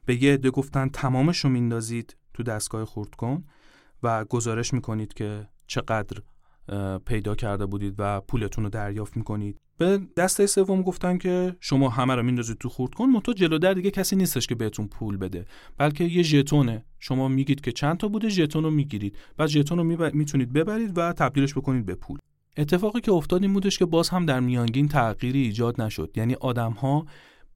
به 0.05 0.23
یه 0.23 0.33
عده 0.33 0.51
گفتن 0.51 0.89
تمامش 0.89 1.39
رو 1.39 1.49
میندازید 1.49 2.17
تو 2.33 2.43
دستگاه 2.43 2.85
خورد 2.85 3.15
کن 3.15 3.43
و 4.03 4.25
گزارش 4.25 4.73
می‌کنید 4.73 5.13
که 5.13 5.47
چقدر 5.67 6.21
پیدا 7.05 7.35
کرده 7.35 7.65
بودید 7.65 7.95
و 7.97 8.21
پولتون 8.21 8.63
رو 8.63 8.69
دریافت 8.69 9.17
می‌کنید. 9.17 9.61
به 9.77 10.01
دسته 10.17 10.45
سوم 10.45 10.81
گفتن 10.81 11.17
که 11.17 11.55
شما 11.59 11.89
همه 11.89 12.15
رو 12.15 12.23
میندازید 12.23 12.57
تو 12.57 12.69
خورد 12.69 12.93
کن 12.93 13.19
تو 13.19 13.33
جلو 13.33 13.57
در 13.57 13.73
دیگه 13.73 13.91
کسی 13.91 14.15
نیستش 14.15 14.47
که 14.47 14.55
بهتون 14.55 14.87
پول 14.87 15.17
بده. 15.17 15.45
بلکه 15.77 16.03
یه 16.03 16.23
ژتونه. 16.23 16.85
شما 16.99 17.27
میگید 17.27 17.61
که 17.61 17.71
چند 17.71 17.97
تا 17.97 18.07
بوده 18.07 18.29
ژتون 18.29 18.63
رو 18.63 18.71
می‌گیرید. 18.71 19.17
و 19.39 19.47
ژتون 19.47 19.77
رو 19.77 20.11
می‌تونید 20.13 20.53
ببرید 20.53 20.97
و 20.97 21.13
تبدیلش 21.13 21.53
بکنید 21.53 21.85
به 21.85 21.95
پول. 21.95 22.17
اتفاقی 22.57 23.01
که 23.01 23.11
افتاد 23.11 23.41
این 23.43 23.53
بودش 23.53 23.77
که 23.77 23.85
باز 23.85 24.09
هم 24.09 24.25
در 24.25 24.39
میانگین 24.39 24.87
تغییری 24.87 25.41
ایجاد 25.41 25.81
نشد. 25.81 26.11
یعنی 26.15 26.33
آدم 26.33 26.71
ها 26.71 27.05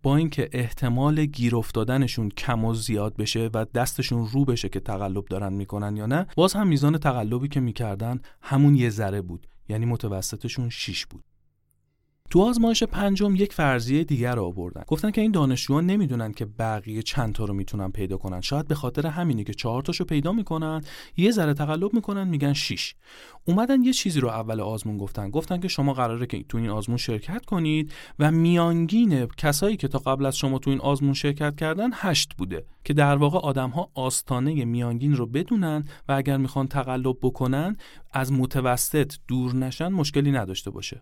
با 0.04 0.16
اینکه 0.16 0.50
احتمال 0.52 1.26
گیر 1.26 1.56
افتادنشون 1.56 2.30
کم 2.30 2.66
و 2.66 2.74
زیاد 2.74 3.16
بشه 3.16 3.50
و 3.54 3.66
دستشون 3.76 4.28
رو 4.28 4.46
بشه 4.46 4.70
که 4.70 4.80
تقلب 4.80 5.26
دارن 5.26 5.54
می‌کنن 5.54 5.98
یا 5.98 6.06
نه 6.06 6.28
باز 6.36 6.54
هم 6.54 6.68
میزان 6.68 6.98
تقلبی 6.98 7.48
که 7.48 7.60
می‌کردن 7.60 8.20
همون 8.42 8.76
یه 8.76 8.90
ذره 8.90 9.22
بود. 9.22 9.48
یعنی 9.70 9.86
متوسطشون 9.86 10.70
6 10.70 11.06
بود. 11.06 11.24
تو 12.30 12.42
آزمایش 12.42 12.84
پنجم 12.84 13.36
یک 13.36 13.54
فرضیه 13.54 14.04
دیگر 14.04 14.36
رو 14.36 14.44
آوردن. 14.44 14.84
گفتن 14.88 15.12
که 15.12 15.22
این 15.22 15.32
دانشجوها 15.32 15.82
نمی‌دونن 15.82 16.32
که 16.32 16.46
بقیه 16.46 17.02
چند 17.02 17.34
تا 17.34 17.46
رو 17.46 17.54
می‌تونن 17.54 17.92
پیدا 17.92 18.18
کنن. 18.18 18.42
شاید 18.42 18.68
به 18.68 18.76
خاطر 18.76 19.08
همینی 19.08 19.44
که 19.44 19.54
چهار 19.54 19.82
تاشو 19.82 20.04
پیدا 20.04 20.32
می‌کنن 20.32 20.82
یه 21.18 21.32
ذره 21.32 21.54
تقلب 21.54 21.94
می‌کنن 21.94 22.28
میگن 22.28 22.54
6 22.54 22.96
اومدن 23.46 23.84
یه 23.84 23.94
چیزی 23.94 24.20
رو 24.20 24.28
اول 24.28 24.60
آزمون 24.60 24.98
گفتن. 24.98 25.30
گفتن 25.30 25.60
که 25.60 25.68
شما 25.68 25.94
قراره 25.94 26.26
که 26.26 26.44
تو 26.44 26.58
این 26.58 26.70
آزمون 26.70 26.98
شرکت 26.98 27.46
کنید 27.46 27.94
و 28.20 28.32
میانگین 28.32 29.26
کسایی 29.26 29.78
که 29.78 29.88
تا 29.88 30.00
قبل 30.00 30.26
از 30.26 30.38
شما 30.38 30.60
تو 30.60 30.70
این 30.70 30.80
آزمون 30.80 31.14
شرکت 31.14 31.56
کردن 31.56 31.90
هشت 31.94 32.34
بوده 32.38 32.66
که 32.84 32.94
در 32.94 33.16
واقع 33.16 33.40
آدم 33.40 33.70
ها 33.70 33.90
آستانه 33.94 34.66
میانگین 34.66 35.16
رو 35.16 35.26
بدونن 35.26 35.84
و 36.08 36.12
اگر 36.12 36.38
می‌خوان 36.38 36.68
تقلب 36.68 37.16
بکنن 37.22 37.78
از 38.12 38.32
متوسط 38.32 39.14
دور 39.28 39.56
نشن 39.56 39.88
مشکلی 39.88 40.32
نداشته 40.32 40.72
باشه. 40.72 41.02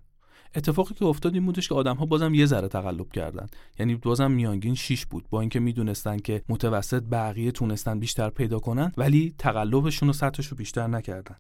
اتفاقی 0.56 0.94
که 0.94 1.06
افتاد 1.06 1.34
این 1.34 1.46
بودش 1.46 1.68
که 1.68 1.76
آدم 1.76 1.96
ها 1.96 2.06
بازم 2.06 2.34
یه 2.34 2.46
ذره 2.46 2.68
تقلب 2.68 3.12
کردن. 3.12 3.48
یعنی 3.80 3.96
بازم 3.96 4.32
میانگین 4.32 4.76
6 4.76 5.06
بود. 5.06 5.30
با 5.30 5.42
اینکه 5.42 5.60
می‌دونستن 5.60 6.18
که 6.18 6.44
متوسط 6.50 7.04
بقیه 7.04 7.52
تونستن 7.52 8.00
بیشتر 8.00 8.30
پیدا 8.30 8.60
کنن 8.60 8.92
ولی 8.98 9.36
تقلبشون 9.38 10.10
و 10.10 10.14
سطحش 10.14 10.48
رو 10.48 10.58
بیشتر 10.58 10.88
نکردن. 10.88 11.36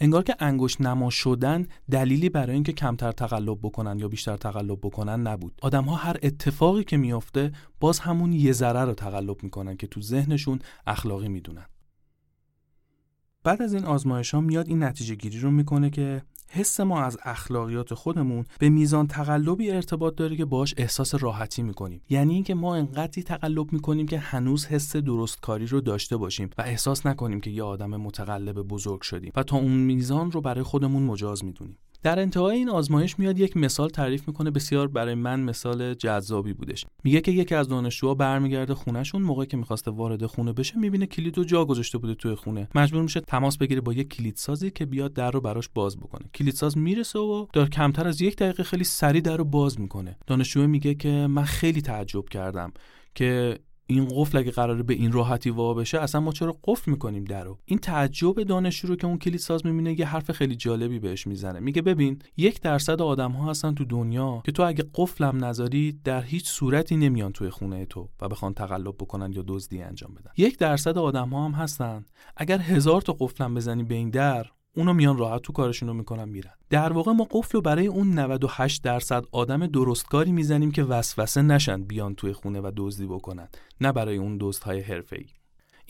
انگار 0.00 0.22
که 0.22 0.36
انگشت 0.40 0.80
نما 0.80 1.10
شدن 1.10 1.66
دلیلی 1.90 2.28
برای 2.28 2.54
اینکه 2.54 2.72
کمتر 2.72 3.12
تقلب 3.12 3.58
بکنن 3.62 3.98
یا 3.98 4.08
بیشتر 4.08 4.36
تقلب 4.36 4.78
بکنن 4.82 5.20
نبود. 5.20 5.52
آدم 5.62 5.84
ها 5.84 5.96
هر 5.96 6.16
اتفاقی 6.22 6.84
که 6.84 6.96
میافته 6.96 7.52
باز 7.80 7.98
همون 7.98 8.32
یه 8.32 8.52
ذره 8.52 8.84
رو 8.84 8.94
تقلب 8.94 9.42
می‌کنن 9.42 9.76
که 9.76 9.86
تو 9.86 10.00
ذهنشون 10.00 10.58
اخلاقی 10.86 11.28
می‌دونن. 11.28 11.66
بعد 13.44 13.62
از 13.62 13.74
این 13.74 13.84
آزمایش 13.84 14.34
ها 14.34 14.40
میاد 14.40 14.68
این 14.68 14.82
نتیجه 14.82 15.14
گیری 15.14 15.40
رو 15.40 15.50
می‌کنه 15.50 15.90
که 15.90 16.22
حس 16.50 16.80
ما 16.80 17.02
از 17.02 17.18
اخلاقیات 17.22 17.94
خودمون 17.94 18.44
به 18.58 18.68
میزان 18.68 19.06
تقلبی 19.06 19.70
ارتباط 19.70 20.14
داره 20.14 20.36
که 20.36 20.44
باش 20.44 20.74
احساس 20.76 21.14
راحتی 21.14 21.62
می‌کنیم. 21.62 22.00
یعنی 22.10 22.34
اینکه 22.34 22.54
ما 22.54 22.76
انقدری 22.76 23.22
تقلب 23.22 23.72
می‌کنیم 23.72 24.06
که 24.06 24.18
هنوز 24.18 24.66
حس 24.66 24.96
درستکاری 24.96 25.66
رو 25.66 25.80
داشته 25.80 26.16
باشیم 26.16 26.50
و 26.58 26.62
احساس 26.62 27.06
نکنیم 27.06 27.40
که 27.40 27.50
یه 27.50 27.62
آدم 27.62 27.96
متقلب 27.96 28.62
بزرگ 28.62 29.00
شدیم 29.00 29.32
و 29.36 29.42
تا 29.42 29.56
اون 29.56 29.72
میزان 29.72 30.30
رو 30.30 30.40
برای 30.40 30.62
خودمون 30.62 31.02
مجاز 31.02 31.44
می‌دونیم. 31.44 31.78
در 32.02 32.18
انتهای 32.18 32.56
این 32.56 32.68
آزمایش 32.68 33.18
میاد 33.18 33.38
یک 33.38 33.56
مثال 33.56 33.88
تعریف 33.88 34.28
می‌کنه. 34.28 34.50
بسیار 34.50 34.88
برای 34.88 35.14
من 35.14 35.40
مثال 35.40 35.94
جذابی 35.94 36.52
بودش. 36.52 36.86
میگه 37.04 37.20
که 37.20 37.32
یکی 37.32 37.54
از 37.54 37.68
دانشجوها 37.68 38.14
برمیگرده 38.14 38.74
خونهشون 38.74 39.22
موقعی 39.22 39.46
که 39.46 39.56
می‌خواسته 39.56 39.90
وارد 39.90 40.26
خونه 40.26 40.52
بشه 40.52 40.78
می‌بینه 40.78 41.06
کلید 41.06 41.38
رو 41.38 41.44
جا 41.44 41.64
گذاشته 41.64 41.98
بوده 41.98 42.14
توی 42.14 42.34
خونه. 42.34 42.68
مجبور 42.74 43.02
میشه 43.02 43.20
تماس 43.20 43.58
بگیره 43.58 43.80
با 43.80 43.92
یک 43.92 44.08
کلیدسازی 44.08 44.70
که 44.70 44.86
بیاد 44.86 45.12
در 45.12 45.30
رو 45.30 45.40
براش 45.40 45.68
باز 45.74 45.96
بکنه. 45.96 46.26
کلیدساز 46.34 46.78
می‌رسه 46.78 47.18
و 47.18 47.46
دار 47.52 47.68
کمتر 47.68 48.08
از 48.08 48.20
یک 48.20 48.36
دقیقه 48.36 48.62
خیلی 48.62 48.84
سریع 48.84 49.20
در 49.20 49.36
رو 49.36 49.44
باز 49.44 49.80
می‌کنه. 49.80 50.16
دانشجو 50.26 50.66
میگه 50.66 50.94
که 50.94 51.08
من 51.08 51.44
خیلی 51.44 51.82
تعجب 51.82 52.28
کردم 52.28 52.72
که 53.14 53.58
این 53.90 54.08
قفل 54.10 54.38
اگه 54.38 54.50
قراره 54.50 54.82
به 54.82 54.94
این 54.94 55.12
راحتی 55.12 55.50
وا 55.50 55.74
بشه 55.74 56.00
اصلا 56.00 56.20
ما 56.20 56.32
چرا 56.32 56.56
قفل 56.64 56.90
می‌کنیم 56.90 57.24
درو 57.24 57.58
این 57.64 57.78
تعجب 57.78 58.42
دانشجو 58.42 58.88
رو 58.88 58.96
که 58.96 59.06
اون 59.06 59.18
کلید 59.18 59.40
ساز 59.40 59.66
می‌بینه 59.66 60.00
یه 60.00 60.06
حرف 60.06 60.30
خیلی 60.30 60.56
جالبی 60.56 60.98
بهش 60.98 61.26
می‌زنه. 61.26 61.60
میگه 61.60 61.82
ببین 61.82 62.18
یک 62.36 62.60
درصد 62.60 63.02
آدم 63.02 63.32
ها 63.32 63.50
هستن 63.50 63.74
تو 63.74 63.84
دنیا 63.84 64.42
که 64.46 64.52
تو 64.52 64.62
اگه 64.62 64.84
قفلم 64.94 65.44
نذاری 65.44 66.00
در 66.04 66.22
هیچ 66.22 66.48
صورتی 66.48 66.96
نمیان 66.96 67.32
توی 67.32 67.50
خونه 67.50 67.86
تو 67.86 68.08
و 68.20 68.28
بخوان 68.28 68.54
تقلب 68.54 68.94
بکنن 68.94 69.32
یا 69.32 69.44
دزدی 69.46 69.82
انجام 69.82 70.14
بدن. 70.14 70.30
یک 70.36 70.58
درصد 70.58 70.98
آدم 70.98 71.28
ها 71.28 71.44
هم 71.44 71.52
هستن. 71.52 72.04
اگر 72.36 72.58
هزار 72.58 73.00
تا 73.00 73.16
قفلم 73.20 73.54
بزنی 73.54 73.84
به 73.84 73.94
این 73.94 74.10
در 74.10 74.46
اونو 74.78 74.92
میان 74.92 75.18
راحت 75.18 75.42
تو 75.42 75.52
کارشون 75.52 75.88
رو 75.88 75.94
می‌کنن 75.94 76.28
میرن. 76.28 76.50
در 76.70 76.92
واقع 76.92 77.12
ما 77.12 77.26
قفل 77.30 77.50
رو 77.52 77.60
برای 77.60 77.86
اون 77.86 78.18
98 78.18 78.82
درصد 78.82 79.24
آدم 79.32 79.66
درستکاری 79.66 80.32
می‌زنیم 80.32 80.70
که 80.70 80.84
وسوسه 80.84 81.42
نشن 81.42 81.82
بیان 81.82 82.14
توی 82.14 82.32
خونه 82.32 82.60
و 82.60 82.72
دزدی 82.76 83.06
بکنن 83.06 83.48
نه 83.80 83.92
برای 83.92 84.16
اون 84.16 84.36
دزدهای 84.40 84.80
حرفه‌ای. 84.80 85.26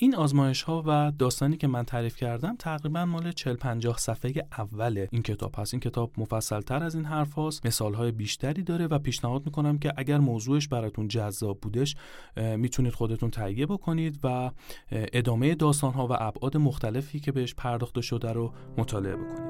این 0.00 0.14
آزمایش 0.14 0.62
ها 0.62 0.83
و 0.87 1.12
داستانی 1.19 1.57
که 1.57 1.67
من 1.67 1.85
تعریف 1.85 2.17
کردم 2.17 2.57
تقریبا 2.57 3.05
مال 3.05 3.33
40 3.33 3.57
50 3.57 3.99
صفحه 3.99 4.33
اول 4.59 5.07
این 5.11 5.23
کتاب 5.23 5.55
هست. 5.59 5.75
این 5.75 5.81
کتاب 5.81 6.12
مفصل 6.17 6.61
تر 6.61 6.83
از 6.83 6.95
این 6.95 7.05
حرف 7.05 7.33
هاست 7.33 7.67
مثال 7.67 7.95
های 7.95 8.12
بیشتری 8.12 8.62
داره 8.62 8.87
و 8.87 8.99
پیشنهاد 8.99 9.47
می‌کنم 9.47 9.78
که 9.78 9.93
اگر 9.97 10.19
موضوعش 10.19 10.69
براتون 10.69 11.09
جذاب 11.09 11.61
بودش 11.61 11.97
می‌تونید 12.37 12.93
خودتون 12.93 13.31
تهیه 13.31 13.67
بکنید 13.67 14.19
و 14.25 14.50
ادامه 14.90 15.55
داستان 15.55 15.93
ها 15.93 16.07
و 16.07 16.12
ابعاد 16.12 16.57
مختلفی 16.57 17.21
که 17.21 17.33
بهش 17.33 17.55
پرداخته 17.55 18.00
شده 18.00 18.33
رو 18.33 18.52
مطالعه 18.76 19.17
بکنید. 19.17 19.48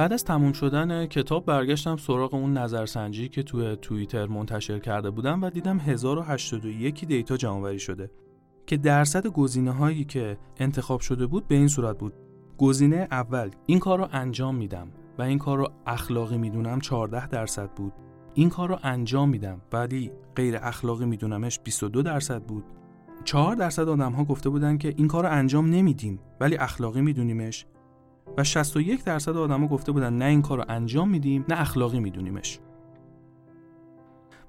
بعد 0.00 0.12
از 0.12 0.24
تموم 0.24 0.52
شدن 0.52 1.06
کتاب 1.06 1.44
برگشتم 1.44 1.96
سراغ 1.96 2.34
اون 2.34 2.58
نظرسنجی 2.58 3.28
که 3.28 3.42
توی 3.42 3.76
توییتر 3.76 4.26
منتشر 4.26 4.78
کرده 4.78 5.10
بودم 5.10 5.42
و 5.42 5.50
دیدم 5.50 5.78
1081 5.78 7.04
دیتا 7.04 7.36
جمعآوری 7.36 7.78
شده 7.78 8.10
که 8.66 8.76
درصد 8.76 9.26
گزینه 9.26 9.70
هایی 9.70 10.04
که 10.04 10.38
انتخاب 10.56 11.00
شده 11.00 11.26
بود 11.26 11.48
به 11.48 11.54
این 11.54 11.68
صورت 11.68 11.98
بود. 11.98 12.12
گزینه 12.58 13.08
اول 13.10 13.50
این 13.66 13.78
کار 13.78 13.98
رو 13.98 14.08
انجام 14.12 14.56
میدم 14.56 14.88
و 15.18 15.22
این 15.22 15.38
کار 15.38 15.58
رو 15.58 15.72
اخلاقی 15.86 16.36
می‌دونم 16.38 16.80
14 16.80 17.28
درصد 17.28 17.70
بود. 17.70 17.92
این 18.34 18.48
کار 18.48 18.68
رو 18.68 18.78
انجام 18.82 19.28
میدم 19.28 19.60
ولی 19.72 20.12
غیر 20.36 20.56
اخلاقی 20.62 21.04
میدونمش 21.04 21.60
22 21.64 22.02
درصد 22.02 22.42
بود. 22.42 22.64
4 23.24 23.56
درصد 23.56 23.88
آدم 23.88 24.12
ها 24.12 24.24
گفته 24.24 24.48
بودن 24.50 24.78
که 24.78 24.94
این 24.96 25.08
کار 25.08 25.24
رو 25.24 25.32
انجام 25.32 25.70
نمیدیم 25.70 26.18
ولی 26.40 26.56
اخلاقی 26.56 27.00
میدونیمش. 27.00 27.66
و 28.38 28.44
61 28.44 29.04
درصد 29.04 29.36
آدما 29.36 29.66
گفته 29.66 29.92
بودن 29.92 30.12
نه 30.12 30.24
این 30.24 30.42
کار 30.42 30.58
رو 30.58 30.64
انجام 30.68 31.08
میدیم 31.08 31.44
نه 31.48 31.60
اخلاقی 31.60 32.00
میدونیمش. 32.00 32.58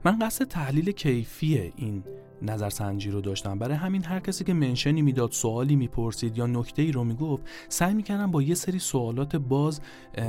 من 0.06 0.20
قصد 0.20 0.46
تحلیل 0.46 0.92
کیفی 0.92 1.74
این 1.76 2.04
نظرسنجی 2.42 3.12
رو 3.12 3.22
داشتم. 3.22 3.60
برای 3.60 3.76
همین 3.76 4.06
هر 4.06 4.20
کسی 4.20 4.44
که 4.44 4.54
منشنی 4.54 5.02
می‌داد 5.02 5.32
سوالی 5.32 5.76
می‌پرسید 5.76 6.38
یا 6.38 6.48
نکته 6.48 6.82
ای 6.82 6.92
رو 6.92 7.04
می‌گفت 7.04 7.44
سعی 7.70 7.94
می‌کردم 7.94 8.32
با 8.32 8.42
یه 8.42 8.56
سری 8.56 8.80
سوالات 8.80 9.36
باز 9.36 9.82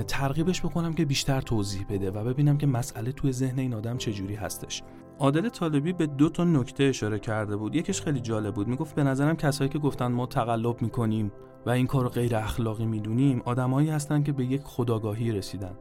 ترغیبش 0.09 0.61
بکنم 0.61 0.95
که 0.95 1.05
بیشتر 1.05 1.41
توضیح 1.41 1.87
بده 1.91 2.11
و 2.11 2.25
ببینم 2.25 2.59
که 2.59 2.67
مسئله 2.67 3.13
توی 3.13 3.33
ذهن 3.33 3.59
این 3.59 3.75
آدم 3.75 3.97
چجوری 3.97 4.35
هستش. 4.35 4.83
عادل 5.23 5.49
طالبی 5.49 5.93
به 5.93 6.07
دو 6.07 6.29
تا 6.29 6.45
نکته 6.45 6.85
اشاره 6.85 7.19
کرده 7.19 7.57
بود. 7.57 7.75
یکیش 7.75 8.03
خیلی 8.03 8.21
جالب 8.21 8.55
بود. 8.55 8.69
می‌گفت 8.69 8.95
به 8.95 9.05
نظرم 9.05 9.37
کسایی 9.37 9.71
که 9.71 9.79
گفتن 9.79 10.07
ما 10.07 10.27
تقلب 10.27 10.83
می‌کنیم 10.83 11.33
و 11.67 11.71
این 11.71 11.87
کار 11.87 12.09
غیر 12.09 12.37
اخلاقی 12.37 12.87
می‌دونیم 12.87 13.43
آدمایی 13.45 13.91
هستن 13.91 14.23
که 14.23 14.33
به 14.33 14.45
یک 14.45 14.61
خداگاهی 14.65 15.33
رسیدن 15.33 15.77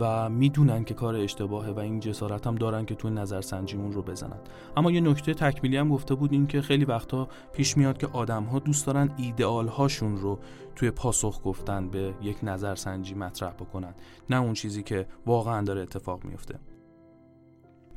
و 0.00 0.28
می‌دونن 0.28 0.84
که 0.84 0.94
کار 0.94 1.16
اشتباهه 1.16 1.70
و 1.70 1.78
این 1.78 2.00
جسارت 2.00 2.46
هم 2.46 2.54
دارن 2.54 2.84
که 2.84 2.94
توی 2.94 3.10
نظرسنجیمون 3.10 3.92
رو 3.92 4.02
بزنن. 4.02 4.40
اما 4.76 4.90
یه 4.90 5.00
نکته 5.00 5.34
تکمیلی 5.34 5.76
هم 5.76 5.88
گفته 5.88 6.14
بود 6.14 6.32
این 6.32 6.46
که 6.46 6.60
خیلی 6.60 6.84
وقتا 6.84 7.28
پیش 7.52 7.76
میاد 7.76 7.98
که 7.98 8.06
آدم 8.06 8.44
ها 8.44 8.58
دوست 8.58 8.86
دارن 8.86 9.10
ایدئال 9.16 9.68
هاشون 9.68 10.16
رو 10.16 10.38
توی 10.74 10.90
پاسخ 10.90 11.40
گفتن 11.44 11.88
به 11.88 12.14
یک 12.22 12.36
نظرسنجی 12.42 13.14
مطرح 13.14 13.52
بکنن. 13.52 13.94
نه 14.30 14.40
اون 14.40 14.52
چیزی 14.52 14.82
که 14.82 15.06
واقعا 15.26 15.62
داره 15.62 15.82
اتفاق 15.82 16.24
میفته 16.24 16.58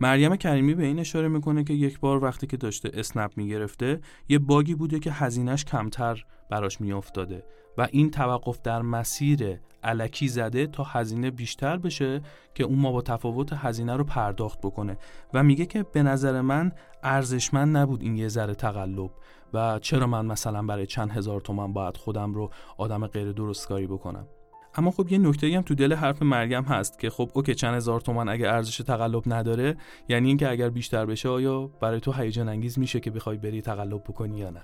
مریم 0.02 0.36
کریمی 0.36 0.76
به 0.76 0.86
این 0.86 1.00
اشاره 1.00 1.28
می‌کنه 1.28 1.64
که 1.64 1.74
یک 1.74 2.00
بار 2.00 2.24
وقتی 2.24 2.48
که 2.48 2.58
داشته 2.58 2.92
اسنپ 2.94 3.32
می‌گرفته 3.36 4.02
یه 4.30 4.40
باگی 4.40 4.76
بوده 4.76 5.00
که 5.00 5.12
هزینهش 5.12 5.66
کمتر 5.66 6.26
براش 6.50 6.82
میافتاده 6.82 7.44
و 7.78 7.88
این 7.92 8.12
توقف 8.12 8.62
در 8.62 8.82
مسیر 8.82 9.60
علکی 9.84 10.28
زده 10.28 10.68
تا 10.68 10.84
هزینه 10.84 11.32
بیشتر 11.32 11.78
بشه 11.78 12.22
که 12.56 12.64
اون 12.64 12.80
ما 12.80 12.92
با 12.92 13.02
تفاوت 13.02 13.54
هزینه 13.54 13.96
رو 13.96 14.04
پرداخت 14.04 14.60
بکنه. 14.62 14.98
و 15.34 15.44
میگه 15.44 15.66
که 15.66 15.84
به 15.84 16.04
نظر 16.04 16.42
من 16.42 16.72
ارزشمند 17.04 17.78
نبود 17.78 18.02
این 18.02 18.16
یه 18.16 18.28
ذره 18.28 18.56
تقلب 18.56 19.12
و 19.54 19.80
چرا 19.80 20.08
من 20.08 20.26
مثلا 20.26 20.62
برای 20.62 20.86
چند 20.86 21.12
هزار 21.12 21.42
تومن 21.42 21.74
باید 21.74 21.98
خودم 21.98 22.34
رو 22.34 22.52
آدم 22.78 23.08
غیر 23.08 23.32
درستکاری 23.32 23.88
بکنم. 23.88 24.28
اما 24.76 24.92
خب 24.92 25.12
یه 25.12 25.18
نکته 25.18 25.48
هم 25.48 25.62
تو 25.62 25.76
دل 25.76 25.94
حرف 25.94 26.22
مریم 26.22 26.64
هست 26.64 27.00
که 27.00 27.10
خب 27.10 27.30
OK 27.34 27.56
چند 27.56 27.76
هزار 27.76 28.02
تومن 28.02 28.30
اگه 28.30 28.50
ارزش 28.50 28.78
تقلب 28.78 29.24
نداره 29.28 29.78
یعنی 30.10 30.28
اینکه 30.28 30.50
اگر 30.50 30.70
بیشتر 30.70 31.06
بشه 31.06 31.30
آیا 31.30 31.68
برای 31.68 32.00
تو 32.00 32.12
هیجان 32.12 32.50
انگیز 32.50 32.80
میشه 32.80 33.00
که 33.00 33.12
بخوای 33.12 33.38
بری 33.38 33.62
تقلب 33.62 34.04
بکنی 34.04 34.38
یا 34.38 34.50
نه؟ 34.50 34.62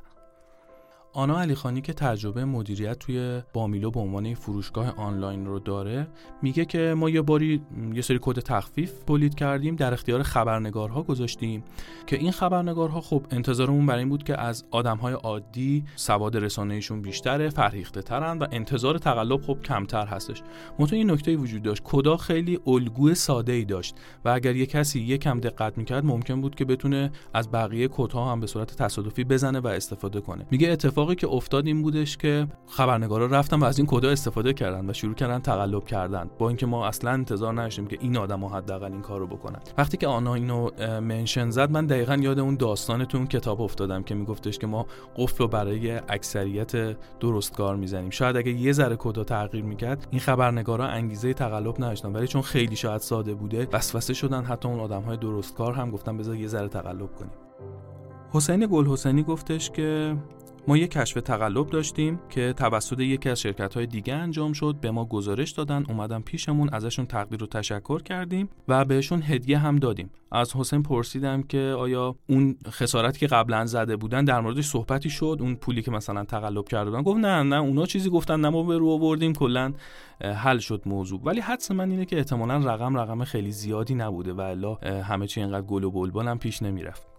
آنا 1.15 1.41
علیخانی 1.41 1.81
که 1.81 1.93
تجربه 1.93 2.45
مدیریت 2.45 2.99
توی 2.99 3.41
بامیلو 3.53 3.91
به 3.91 3.99
عنوان 3.99 4.33
فروشگاه 4.33 4.93
آنلاین 4.97 5.45
رو 5.45 5.59
داره 5.59 6.07
میگه 6.41 6.65
که 6.65 6.93
ما 6.97 7.09
یه 7.09 7.21
باری 7.21 7.61
یه 7.93 8.01
سری 8.01 8.19
کد 8.21 8.39
تخفیف 8.39 9.03
تولید 9.07 9.35
کردیم 9.35 9.75
در 9.75 9.93
اختیار 9.93 10.23
خبرنگارها 10.23 11.03
گذاشتیم 11.03 11.63
که 12.07 12.15
این 12.15 12.31
خبرنگارها 12.31 13.01
خب 13.01 13.25
انتظارمون 13.31 13.85
برای 13.85 13.99
این 13.99 14.09
بود 14.09 14.23
که 14.23 14.41
از 14.41 14.65
آدمهای 14.71 15.13
عادی 15.13 15.83
سواد 15.95 16.37
رسانه‌ایشون 16.37 17.01
بیشتره 17.01 17.49
فرهیخته 17.49 18.01
ترن 18.01 18.37
و 18.37 18.47
انتظار 18.51 18.97
تقلب 18.97 19.41
خب 19.41 19.61
کمتر 19.61 20.05
هستش. 20.05 20.41
منتها 20.79 20.97
این 20.97 21.11
نکته 21.11 21.35
وجود 21.35 21.63
داشت. 21.63 21.81
کدا 21.83 22.17
خیلی 22.17 22.59
الگوی 22.67 23.15
ساده 23.15 23.51
ای 23.51 23.65
داشت 23.65 23.95
و 24.25 24.29
اگر 24.29 24.55
یه 24.55 24.65
کسی 24.65 24.99
یکم 24.99 25.39
دقت 25.39 25.77
می‌کرد 25.77 26.05
ممکن 26.05 26.41
بود 26.41 26.55
که 26.55 26.65
بتونه 26.65 27.11
از 27.33 27.51
بقیه 27.51 27.87
کدها 27.87 28.31
هم 28.31 28.39
به 28.39 28.47
صورت 28.47 28.75
تصادفی 28.75 29.23
بزنه 29.23 29.59
و 29.59 29.67
استفاده 29.67 30.21
کنه. 30.21 30.45
میگه 30.51 30.71
اتفاق 30.71 31.04
اتفاقی 31.05 31.15
که 31.15 31.35
افتاد 31.35 31.67
این 31.67 31.81
بودش 31.81 32.17
که 32.17 32.47
خبرنگارا 32.67 33.25
رفتن 33.25 33.59
و 33.59 33.63
از 33.63 33.77
این 33.77 33.87
کدا 33.87 34.09
استفاده 34.09 34.53
کردن 34.53 34.89
و 34.89 34.93
شروع 34.93 35.13
کردن 35.13 35.39
تقلب 35.39 35.85
کردن 35.85 36.29
با 36.39 36.47
اینکه 36.47 36.65
ما 36.65 36.87
اصلا 36.87 37.11
انتظار 37.11 37.53
نداشتیم 37.53 37.87
که 37.87 37.97
این 38.01 38.17
آدم 38.17 38.45
حداقل 38.45 38.91
این 38.91 39.01
کارو 39.01 39.27
بکنن. 39.27 39.59
وقتی 39.77 39.97
که 39.97 40.07
آنها 40.07 40.35
اینو 40.35 40.69
منشن 40.99 41.49
زد 41.49 41.71
من 41.71 41.85
دقیقا 41.85 42.15
یاد 42.15 42.39
اون 42.39 42.55
داستان 42.55 43.05
تو 43.05 43.17
اون 43.17 43.27
کتاب 43.27 43.61
افتادم 43.61 44.03
که 44.03 44.15
میگفتش 44.15 44.57
که 44.57 44.67
ما 44.67 44.85
قفل 45.17 45.37
رو 45.37 45.47
برای 45.47 45.91
اکثریت 46.09 46.97
درستکار 47.19 47.75
می‌زنیم. 47.75 48.09
شاید 48.09 48.37
اگه 48.37 48.51
یه 48.51 48.71
ذره 48.71 48.95
کدا 48.95 49.23
تغییر 49.23 49.63
می‌کرد 49.63 50.07
این 50.11 50.19
خبرنگارا 50.19 50.85
انگیزه 50.85 51.33
تقلب 51.33 51.83
نداشتن 51.83 52.11
ولی 52.13 52.27
چون 52.27 52.41
خیلی 52.41 52.75
شاید 52.75 53.01
ساده 53.01 53.33
بوده 53.33 53.67
وسوسه 53.73 54.13
شدن 54.13 54.43
حتی 54.43 54.67
اون 54.67 54.79
آدم 54.79 55.01
های 55.01 55.17
درستکار 55.17 55.73
هم 55.73 55.91
گفتن 55.91 56.17
بذار 56.17 56.35
یه 56.35 56.47
ذره 56.47 56.67
تقلب 56.67 57.09
کنیم. 57.15 57.31
حسین 58.31 58.67
گل 58.71 58.85
حسینی 58.85 59.23
گفتش 59.23 59.69
که 59.69 60.17
ما 60.67 60.77
یک 60.77 60.91
کشف 60.91 61.21
تقلب 61.21 61.69
داشتیم 61.69 62.19
که 62.29 62.53
توسط 62.57 62.99
یکی 62.99 63.29
از 63.29 63.41
شرکت 63.41 63.73
های 63.73 63.85
دیگه 63.85 64.13
انجام 64.13 64.53
شد. 64.53 64.75
به 64.81 64.91
ما 64.91 65.05
گزارش 65.05 65.51
دادن 65.51 65.83
اومدن 65.89 66.21
پیشمون 66.21 66.69
ازشون 66.73 67.05
تقدیر 67.05 67.43
و 67.43 67.47
تشکر 67.47 68.01
کردیم 68.01 68.49
و 68.67 68.85
بهشون 68.85 69.21
هدیه 69.21 69.57
هم 69.57 69.75
دادیم. 69.75 70.09
از 70.31 70.55
حسین 70.55 70.83
پرسیدم 70.83 71.43
که 71.43 71.75
آیا 71.77 72.15
اون 72.29 72.55
خسارتی 72.69 73.19
که 73.19 73.27
قبلا 73.27 73.65
زده 73.65 73.95
بودن 73.95 74.25
در 74.25 74.41
موردش 74.41 74.65
صحبتی 74.65 75.09
شد؟ 75.09 75.37
اون 75.39 75.55
پولی 75.55 75.81
که 75.81 75.91
مثلا 75.91 76.23
تقلب 76.23 76.67
کرده 76.67 76.89
بودن؟ 76.89 77.03
گفت 77.03 77.19
نه 77.19 77.43
نه 77.43 77.55
اونا 77.55 77.85
چیزی 77.85 78.09
گفتن 78.09 78.39
نه 78.39 78.49
ما 78.49 78.63
به 78.63 78.77
رو 78.77 78.89
آوردیم 78.89 79.33
کلا 79.33 79.73
حل 80.21 80.57
شد 80.57 80.81
موضوع. 80.85 81.21
ولی 81.23 81.39
حدس 81.39 81.71
من 81.71 81.91
اینه 81.91 82.05
که 82.05 82.17
احتمالا 82.17 82.57
رقم 82.57 82.97
رقم 82.97 83.23
خیلی 83.23 83.51
زیادی 83.51 83.95
نبوده 83.95 84.33
و 84.33 84.41
الا 84.41 84.75
همه 85.03 85.27
چی 85.27 85.41
اینقدر 85.41 85.65
گل 85.65 85.83
و 85.83 85.91
بلبل 85.91 86.27
هم 86.27 86.39
پیش 86.39 86.61
نمی‌رفت. 86.61 87.14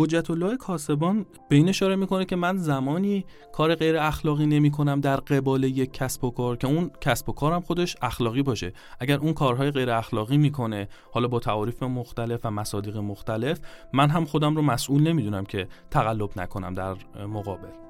حجت 0.00 0.30
الله 0.30 0.56
کاسبان 0.56 1.26
به 1.48 1.56
این 1.56 1.68
اشاره 1.68 1.96
می‌کنه 1.96 2.24
که 2.24 2.36
من 2.36 2.56
زمانی 2.56 3.24
کار 3.52 3.74
غیر 3.74 3.96
اخلاقی 3.96 4.46
نمی 4.46 4.70
کنم 4.70 5.00
در 5.00 5.16
قبال 5.16 5.64
یک 5.64 5.92
کسب 5.92 6.24
و 6.24 6.30
کار 6.30 6.56
که 6.56 6.66
اون 6.66 6.90
کسب 7.00 7.28
و 7.28 7.32
کارم 7.32 7.60
خودش 7.60 7.96
اخلاقی 8.02 8.42
باشه. 8.42 8.72
اگر 9.00 9.18
اون 9.18 9.32
کارهای 9.32 9.70
غیر 9.70 9.90
اخلاقی 9.90 10.36
می‌کنه 10.36 10.88
حالا 11.12 11.28
با 11.28 11.40
تعاریف 11.40 11.82
مختلف 11.82 12.40
و 12.44 12.50
مصادیق 12.50 12.96
مختلف 12.96 13.60
من 13.92 14.10
هم 14.10 14.24
خودم 14.24 14.56
رو 14.56 14.62
مسئول 14.62 15.02
نمی‌دونم 15.02 15.44
که 15.44 15.68
تقلب 15.90 16.30
نکنم 16.36 16.74
در 16.74 16.96
مقابل. 17.26 17.87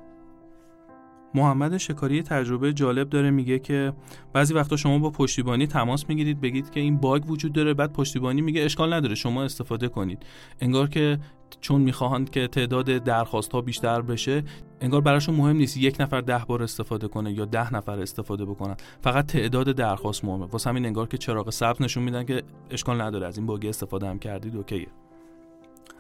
محمد 1.35 1.77
شکاری 1.77 2.23
تجربه 2.23 2.73
جالب 2.73 3.09
داره 3.09 3.31
میگه 3.31 3.59
که 3.59 3.93
بعضی 4.33 4.55
وقتا 4.55 4.77
شما 4.77 4.99
با 4.99 5.11
پشتیبانی 5.11 5.67
تماس 5.67 6.09
می‌گیرید 6.09 6.41
بگید 6.41 6.71
که 6.71 6.81
این 6.81 6.97
باگ 6.97 7.31
وجود 7.31 7.53
داره 7.53 7.75
بعد 7.75 7.93
پشتیبانی 7.93 8.41
میگه 8.41 8.63
اشکال 8.63 8.93
نداره 8.93 9.15
شما 9.15 9.43
استفاده 9.43 9.89
کنید. 9.89 10.27
انگار 10.61 10.89
که 10.89 11.19
چون 11.61 11.81
می‌خواهند 11.81 12.31
که 12.31 12.47
تعداد 12.47 12.87
درخواست 12.87 13.53
ها 13.53 13.61
بیشتر 13.61 14.03
بشه 14.03 14.45
انگار 14.81 15.01
براشون 15.01 15.35
مهم 15.35 15.57
نیست 15.57 15.77
یک 15.77 15.97
نفر 16.01 16.21
ده 16.21 16.45
بار 16.49 16.63
استفاده 16.63 17.09
کنه 17.09 17.33
یا 17.33 17.45
ده 17.45 17.75
نفر 17.75 18.01
استفاده 18.01 18.45
بکنن. 18.45 18.77
فقط 19.03 19.27
تعداد 19.27 19.73
درخواست 19.73 20.25
مهمه. 20.25 20.47
واسه 20.47 20.71
همین 20.71 20.87
انگار 20.87 21.09
که 21.09 21.19
چراغ 21.19 21.51
سبز 21.51 21.83
نشون 21.83 22.03
میدن 22.03 22.25
که 22.25 22.43
اشکال 22.71 23.01
نداره 23.01 23.27
از 23.27 23.39
این 23.39 23.47
باگ 23.47 23.67
استفاده 23.67 24.09
هم 24.09 24.19
کردید 24.19 24.57
اوکیه. 24.57 24.89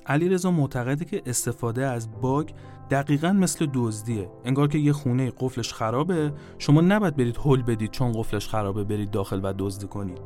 علیرضا 0.08 0.50
معتقده 0.50 1.04
که 1.04 1.22
استفاده 1.26 1.86
از 1.86 2.20
bug 2.20 2.48
دقیقا 2.90 3.32
مثل 3.32 3.66
دزدیه. 3.74 4.30
انگار 4.44 4.68
که 4.68 4.78
یه 4.78 4.92
خونه 4.92 5.32
قفلش 5.40 5.72
خرابه. 5.72 6.32
شما 6.58 6.80
نباید 6.80 7.16
برید 7.16 7.36
هول 7.36 7.62
بدید 7.62 7.90
چون 7.90 8.12
قفلش 8.12 8.48
خرابه 8.48 8.84
برید 8.84 9.10
داخل 9.10 9.40
و 9.42 9.52
دزدی 9.58 9.86
کنید. 9.86 10.20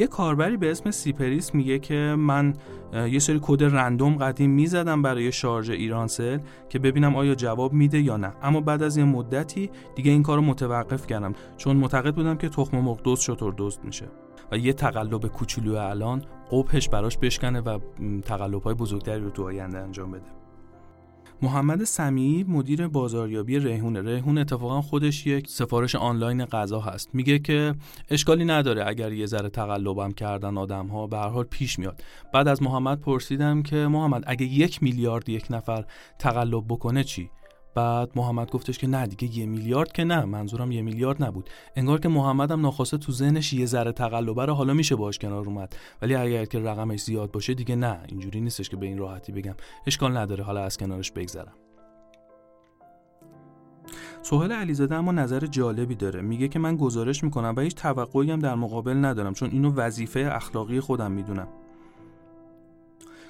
یه 0.00 0.06
کاربری 0.06 0.56
به 0.56 0.70
اسم 0.70 0.90
سیپریس 0.90 1.54
میگه 1.54 1.78
که 1.78 2.14
من 2.18 2.54
یه 2.92 3.18
سری 3.18 3.38
کد 3.42 3.64
random 3.64 4.14
قدیم 4.14 4.50
می‌زدم 4.50 5.02
برای 5.02 5.32
شارژ 5.32 5.70
ایرانسل 5.70 6.38
که 6.68 6.78
ببینم 6.78 7.16
آیا 7.16 7.34
جواب 7.34 7.72
میده 7.72 8.00
یا 8.00 8.16
نه. 8.16 8.32
اما 8.42 8.60
بعد 8.60 8.82
از 8.82 8.96
یه 8.96 9.04
مدتی 9.04 9.70
دیگه 9.94 10.10
این 10.10 10.22
کار 10.22 10.36
رو 10.36 10.44
متوقف 10.44 11.06
کردم 11.06 11.32
چون 11.56 11.76
معتقد 11.76 12.14
بودم 12.14 12.36
که 12.36 12.48
تخم 12.48 12.78
مرغ 12.78 13.00
دزد 13.04 13.22
شتر 13.22 13.54
دزد 13.58 13.84
میشه. 13.84 14.06
و 14.52 14.56
یه 14.56 14.72
تقلب 14.72 15.26
کوچولو 15.26 15.76
الان 15.76 16.22
قبهش 16.52 16.88
براش 16.88 17.18
بشکنه 17.18 17.60
و 17.60 17.78
تقلب 18.24 18.62
های 18.62 18.74
بزرگتری 18.74 19.20
رو 19.20 19.30
تو 19.30 19.44
آینده 19.44 19.78
انجام 19.78 20.10
بده. 20.10 20.42
محمد 21.42 21.84
سمیعی 21.84 22.44
مدیر 22.44 22.88
بازاریابی 22.88 23.58
ریحون 23.58 23.96
ریحون 23.96 24.38
اتفاقا 24.38 24.80
خودش 24.80 25.26
یک 25.26 25.48
سفارش 25.48 25.94
آنلاین 25.94 26.44
غذا 26.44 26.80
هست. 26.80 27.14
میگه 27.14 27.38
که 27.38 27.74
اشکالی 28.10 28.44
نداره 28.44 28.86
اگر 28.86 29.12
یه 29.12 29.26
ذره 29.26 29.48
تقلبم 29.48 30.12
کردن 30.12 30.58
آدم 30.58 30.86
ها 30.86 31.06
به 31.06 31.16
هر 31.16 31.28
حال 31.28 31.44
پیش 31.44 31.78
میاد. 31.78 32.02
بعد 32.32 32.48
از 32.48 32.62
محمد 32.62 33.00
پرسیدم 33.00 33.62
که 33.62 33.76
محمد 33.76 34.24
اگه 34.26 34.46
یک 34.46 34.82
میلیارد 34.82 35.28
یک 35.28 35.46
نفر 35.50 35.84
تقلب 36.18 36.64
بکنه 36.68 37.04
چی؟ 37.04 37.30
بعد 37.74 38.10
محمد 38.16 38.50
گفتش 38.50 38.78
که 38.78 38.86
نه 38.86 39.06
دیگه 39.06 39.38
یه 39.38 39.46
میلیارد 39.46 39.92
که 39.92 40.04
نه 40.04 40.24
منظورم 40.24 40.72
یه 40.72 40.82
میلیارد 40.82 41.22
نبود. 41.22 41.50
انگار 41.76 42.00
که 42.00 42.08
محمد 42.08 42.50
هم 42.50 42.60
ناخواسته 42.60 42.98
تو 42.98 43.12
ذهنش 43.12 43.52
یه 43.52 43.66
ذره 43.66 43.92
تقلبه 43.92 44.44
رو 44.44 44.54
حالا 44.54 44.74
میشه 44.74 44.96
باش 44.96 45.18
کنار 45.18 45.46
اومد. 45.46 45.76
ولی 46.02 46.14
اگر 46.14 46.44
که 46.44 46.58
رقمش 46.58 47.02
زیاد 47.02 47.30
باشه 47.30 47.54
دیگه 47.54 47.76
نه 47.76 48.00
اینجوری 48.08 48.40
نیستش 48.40 48.68
که 48.68 48.76
به 48.76 48.86
این 48.86 48.98
راحتی 48.98 49.32
بگم. 49.32 49.54
اشکال 49.86 50.16
نداره 50.16 50.44
حالا 50.44 50.64
از 50.64 50.78
کنارش 50.78 51.12
بگذرم. 51.12 51.54
سهیل 54.22 54.52
علیزاده 54.52 54.94
اما 54.94 55.12
نظر 55.12 55.46
جالبی 55.46 55.94
داره. 55.94 56.20
میگه 56.20 56.48
که 56.48 56.58
من 56.58 56.76
گزارش 56.76 57.24
می‌کنم 57.24 57.54
و 57.56 57.60
هیچ 57.60 57.74
توقعی 57.74 58.30
هم 58.30 58.38
در 58.38 58.54
مقابل 58.54 59.04
ندارم 59.04 59.34
چون 59.34 59.50
اینو 59.50 59.72
وظیفه 59.72 60.30
اخلاقی 60.32 60.80
خودم 60.80 61.12
می‌دونم. 61.12 61.48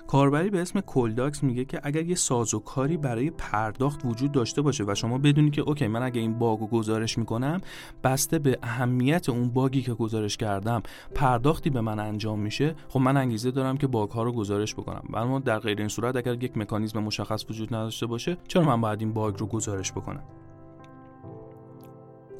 کاربری 0.07 0.51
به 0.51 0.61
اسم 0.61 0.81
کلداکس 0.81 1.43
میگه 1.43 1.65
که 1.65 1.81
اگر 1.83 2.03
یه 2.03 2.15
سازوکاری 2.15 2.97
برای 2.97 3.31
پرداخت 3.31 4.01
وجود 4.05 4.33
داشته 4.33 4.63
باشه 4.63 4.85
و 4.87 4.95
شما 4.95 5.19
بدونی 5.19 5.51
که 5.51 5.63
OK 5.63 5.87
من 5.87 6.03
اگه 6.03 6.21
این 6.21 6.39
bug 6.39 6.60
و 6.60 6.67
گزارش 6.67 7.19
می‌کنم 7.19 7.61
بسته 8.05 8.39
به 8.39 8.59
اهمیت 8.63 9.29
اون 9.29 9.49
باگی 9.51 9.83
که 9.83 9.95
گزارش 9.95 10.37
کردم 10.37 10.83
پرداختی 11.15 11.71
به 11.71 11.81
من 11.81 11.99
انجام 11.99 12.41
میشه 12.41 12.75
خب 12.89 13.01
من 13.01 13.17
انگیزه 13.17 13.51
دارم 13.51 13.77
که 13.77 13.87
باگ 13.87 14.11
ها 14.11 14.23
رو 14.23 14.33
گزارش 14.33 14.75
بکنم. 14.75 15.03
اما 15.15 15.39
در 15.39 15.59
غیر 15.59 15.79
این 15.79 15.89
صورت 15.89 16.17
اگر 16.17 16.43
یک 16.43 16.57
مکانیزم 16.57 16.99
مشخص 17.03 17.51
وجود 17.51 17.75
نداشته 17.75 18.07
باشه 18.07 18.37
چرا 18.49 18.63
من 18.63 18.81
باید 18.81 19.01
این 19.01 19.13
باگ 19.13 19.39
رو 19.39 19.47
گزارش 19.47 19.93
بکنم؟ 19.93 20.23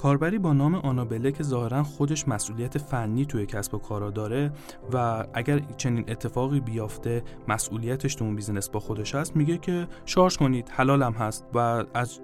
کاربری 0.03 0.39
با 0.39 0.53
نام 0.53 0.75
آنابله 0.75 1.33
که 1.33 1.43
ظاهرا 1.43 1.83
خودش 1.83 2.29
مسئولیت 2.29 2.79
فنی 2.79 3.27
توی 3.27 3.47
کسب 3.47 3.75
و 3.75 3.79
کارا 3.79 4.11
داره 4.11 4.53
و 4.93 5.25
اگر 5.35 5.61
چنین 5.77 6.05
اتفاقی 6.09 6.61
بیافته 6.61 7.23
مسئولیتش 7.49 8.15
تو 8.15 8.25
اون 8.25 8.37
business 8.37 8.69
با 8.69 8.81
خودش 8.81 9.15
هست 9.15 9.37
میگه 9.37 9.59
که 9.59 9.89
شارژ 10.07 10.37
کنید 10.37 10.69
حلالم 10.69 11.13
هست 11.13 11.47
و 11.55 11.85
از 11.95 12.21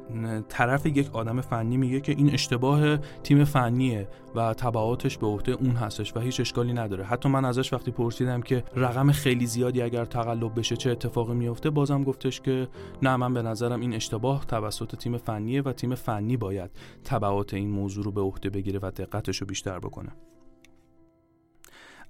طرف 0.48 0.86
یک 0.86 1.10
آدم 1.12 1.40
فنی 1.40 1.76
میگه 1.76 2.00
که 2.00 2.12
این 2.12 2.34
اشتباه 2.34 2.96
تیم 2.96 3.44
فنیه. 3.44 4.08
و 4.38 4.54
تبعاتش 4.54 5.18
به 5.18 5.26
عهده 5.26 5.52
اون 5.52 5.70
هستش 5.70 6.16
و 6.16 6.20
هیچ 6.20 6.40
اشکالی 6.40 6.72
نداره. 6.72 7.04
حتی 7.04 7.28
من 7.28 7.44
ازش 7.44 7.72
وقتی 7.72 7.90
پرسیدم 7.90 8.42
که 8.42 8.64
رقم 8.76 9.12
خیلی 9.12 9.46
زیادی 9.46 9.82
اگر 9.82 10.04
تقلب 10.04 10.58
بشه 10.58 10.76
چه 10.76 10.90
اتفاقی 10.90 11.34
میفته 11.34 11.70
بازم 11.70 12.04
گفتش 12.04 12.40
که 12.40 12.68
نه 13.02 13.16
من 13.16 13.34
به 13.34 13.42
نظرم 13.42 13.80
این 13.80 13.94
اشتباه 13.94 14.44
توسط 14.44 14.96
تیم 14.96 15.16
فنیه 15.16 15.62
و 15.62 15.72
تیم 15.72 15.94
فنی 15.94 16.36
باید 16.36 16.70
تبعات 17.04 17.54
این 17.54 17.70
موضوع 17.70 18.04
رو 18.04 18.12
به 18.12 18.20
عهده 18.20 18.50
بگیره 18.50 18.78
و 18.82 18.90
دقتش 18.90 19.36
رو 19.36 19.46
بیشتر 19.46 19.78
بکنه. 19.78 20.12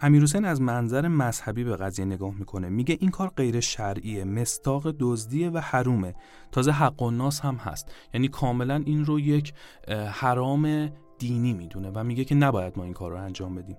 امیر 0.00 0.24
از 0.44 0.60
منظر 0.60 1.08
مذهبی 1.08 1.64
به 1.64 1.76
قضیه 1.76 2.04
نگاه 2.04 2.34
می‌کنه. 2.34 2.68
میگه 2.68 2.96
این 3.00 3.10
کار 3.10 3.32
غیر 3.36 3.60
شرعیه 3.60 4.24
مستاق 4.24 4.94
دزدیه 4.98 5.50
و 5.50 5.58
حرومه. 5.58 6.14
تازه 6.52 6.70
حق 6.70 7.02
و 7.02 7.10
ناس 7.10 7.40
هم 7.40 7.54
هست. 7.54 7.92
یعنی 8.14 8.28
کاملا 8.28 8.82
این 8.86 9.04
رو 9.04 9.20
یک 9.20 9.54
حرام 10.12 10.90
دینی 11.18 11.52
می‌دونه 11.52 11.90
و 11.94 12.04
میگه 12.04 12.24
که 12.24 12.34
نباید 12.34 12.78
ما 12.78 12.84
این 12.84 12.92
کار 12.92 13.10
رو 13.10 13.16
انجام 13.16 13.54
بدیم. 13.54 13.76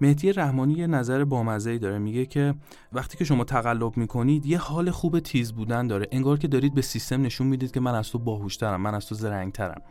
مهدی 0.00 0.32
رحمانی 0.32 0.74
یه 0.74 0.86
نظر 0.86 1.24
بامزه 1.24 1.78
داره. 1.78 1.98
میگه 1.98 2.26
که 2.26 2.54
وقتی 2.92 3.18
که 3.18 3.24
شما 3.24 3.44
تقلب 3.44 3.96
می‌کنید 3.96 4.46
یه 4.46 4.58
حال 4.58 4.90
خوب 4.90 5.20
تیز 5.20 5.52
بودن 5.52 5.86
داره. 5.86 6.06
انگار 6.12 6.38
که 6.38 6.48
دارید 6.48 6.74
به 6.74 6.82
سیستم 6.82 7.22
نشون 7.22 7.46
می‌دید 7.46 7.72
که 7.72 7.80
من 7.80 7.94
از 7.94 8.10
تو 8.10 8.18
باهوشترم 8.18 8.80
من 8.80 8.94
از 8.94 9.06
تو 9.06 9.14
زرنگترم. 9.14 9.82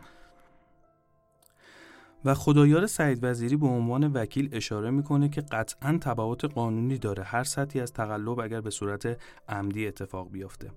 و 2.26 2.34
خدایار 2.34 2.88
سعید 2.88 3.20
وزیری 3.22 3.58
به 3.58 3.68
عنوان 3.68 4.12
وکیل 4.14 4.50
اشاره 4.52 4.90
می‌کنه 4.90 5.30
که 5.30 5.42
قطعا 5.42 5.98
تبعات 6.02 6.46
قانونی 6.46 6.98
داره. 6.98 7.24
هر 7.24 7.44
سطحی 7.44 7.82
از 7.82 7.94
تقلب 7.94 8.40
اگر 8.40 8.62
به 8.62 8.70
صورت 8.70 9.22
عمدی 9.50 9.88
اتفاق 9.88 10.32
بیفته 10.32 10.72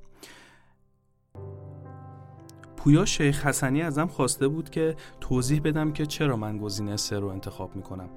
پویا 2.87 3.05
شیخ 3.05 3.47
حسنی 3.47 3.83
ازم 3.83 4.07
خواسته 4.07 4.49
بود 4.49 4.71
که 4.71 4.97
توضیح 5.21 5.61
بدم 5.65 5.93
که 5.93 6.07
چرا 6.07 6.37
من 6.37 6.59
گزینه 6.59 6.97
سه 6.97 7.19
رو 7.19 7.29
انتخاب 7.29 7.77
می‌کنم. 7.77 8.09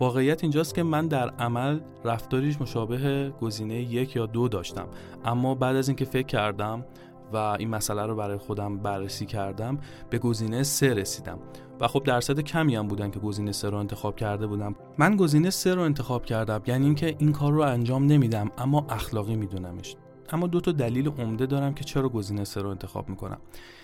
واقعیت 0.00 0.42
اینجاست 0.42 0.74
که 0.74 0.82
من 0.82 1.06
در 1.06 1.30
عمل 1.30 1.80
رفتاریش 2.04 2.60
مشابه 2.60 3.30
گزینه 3.40 3.74
یک 3.74 4.16
یا 4.16 4.26
دو 4.26 4.48
داشتم. 4.48 4.86
اما 5.24 5.54
بعد 5.54 5.76
از 5.76 5.88
اینکه 5.88 6.04
فکر 6.04 6.26
کردم 6.26 6.84
و 7.32 7.36
این 7.36 7.68
مسئله 7.68 8.06
رو 8.06 8.16
برای 8.16 8.38
خودم 8.38 8.78
بررسی 8.78 9.26
کردم 9.26 9.78
به 10.10 10.18
گزینه 10.18 10.62
سه 10.62 10.94
رسیدم. 10.94 11.38
و 11.80 11.88
خب 11.88 12.02
درصد 12.04 12.40
کمی 12.40 12.76
هم 12.76 12.88
بودن 12.88 13.10
که 13.10 13.20
گزینه 13.20 13.52
سه 13.52 13.70
رو 13.70 13.78
انتخاب 13.78 14.16
کرده 14.16 14.46
بودم. 14.46 14.74
من 14.98 15.16
گزینه 15.16 15.50
سه 15.50 15.74
رو 15.74 15.82
انتخاب 15.82 16.24
کردم 16.24 16.62
یعنی 16.66 16.84
اینکه 16.84 17.16
این 17.18 17.32
کار 17.32 17.52
رو 17.52 17.60
انجام 17.60 18.06
نمیدم 18.06 18.50
اما 18.58 18.86
اخلاقی 18.90 19.36
میدونمش. 19.36 19.96
اما 20.32 20.46
دو 20.46 20.60
تا 20.60 20.72
دلیل 20.72 21.08
عمده 21.08 21.46
دارم 21.46 21.74
که 21.74 21.84
چرا 21.84 22.08
گزینه 22.08 22.44
سه 22.44 22.62
رو 22.62 22.68
انتخاب 22.68 23.08
می‌کنم. 23.08 23.38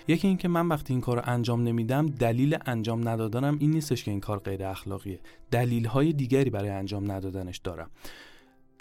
یکی 0.09 0.29
اینکه 0.29 0.49
من 0.49 0.69
وقتی 0.69 0.93
این 0.93 1.01
کار 1.01 1.17
رو 1.17 1.23
انجام 1.27 1.63
نمیدم 1.63 2.07
دلیل 2.07 2.59
انجام 2.67 3.09
ندادنم 3.09 3.57
این 3.61 3.71
نیستش 3.71 4.05
که 4.05 4.11
این 4.11 4.21
کار 4.21 4.39
غیر 4.39 4.65
اخلاقیه. 4.65 5.21
دلیل 5.51 5.87
های 5.87 6.13
دیگری 6.13 6.51
برای 6.51 6.71
انجام 6.71 7.13
ندادنش 7.13 7.59
دارم. 7.59 7.91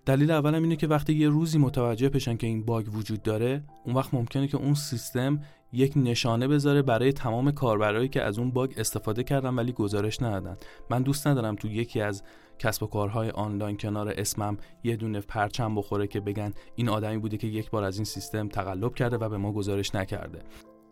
دلیل 0.05 0.31
اولم 0.31 0.63
اینه 0.63 0.75
که 0.75 0.87
وقتی 0.87 1.13
یه 1.13 1.29
روزی 1.29 1.57
متوجه 1.57 2.09
بشن 2.09 2.37
که 2.37 2.47
این 2.47 2.63
باگ 2.63 2.95
وجود 2.95 3.23
داره 3.23 3.63
اون 3.85 3.95
وقت 3.95 4.13
ممکنه 4.13 4.47
که 4.47 4.57
اون 4.57 4.73
سیستم 4.73 5.39
یک 5.71 5.93
نشانه 5.95 6.47
بذاره 6.47 6.81
برای 6.81 7.13
تمام 7.13 7.51
کاربرایی 7.51 8.09
که 8.09 8.23
از 8.23 8.39
اون 8.39 8.51
باگ 8.51 8.73
استفاده 8.77 9.23
کردن 9.23 9.55
ولی 9.55 9.71
گزارش 9.71 10.21
ندادن. 10.21 10.57
من 10.89 11.01
دوست 11.03 11.27
ندارم 11.27 11.55
تو 11.55 11.67
یکی 11.67 12.01
از 12.01 12.23
کسب 12.59 12.83
و 12.83 12.87
کارهای 12.87 13.29
آنلاین 13.29 13.77
کنار 13.77 14.13
اسمم 14.17 14.57
یه 14.83 14.95
دونه 14.95 15.19
پرچم 15.19 15.75
بخوره 15.75 16.07
که 16.07 16.19
بگن 16.19 16.53
این 16.75 16.89
آدمی 16.89 17.17
بوده 17.17 17.37
که 17.37 17.47
یک 17.47 17.69
بار 17.69 17.83
از 17.83 17.95
این 17.95 18.05
سیستم 18.05 18.47
تقلب 18.47 18.95
کرده 18.95 19.17
و 19.17 19.29
به 19.29 19.37
ما 19.37 19.53
گزارش 19.53 19.95
نکرده. 19.95 20.39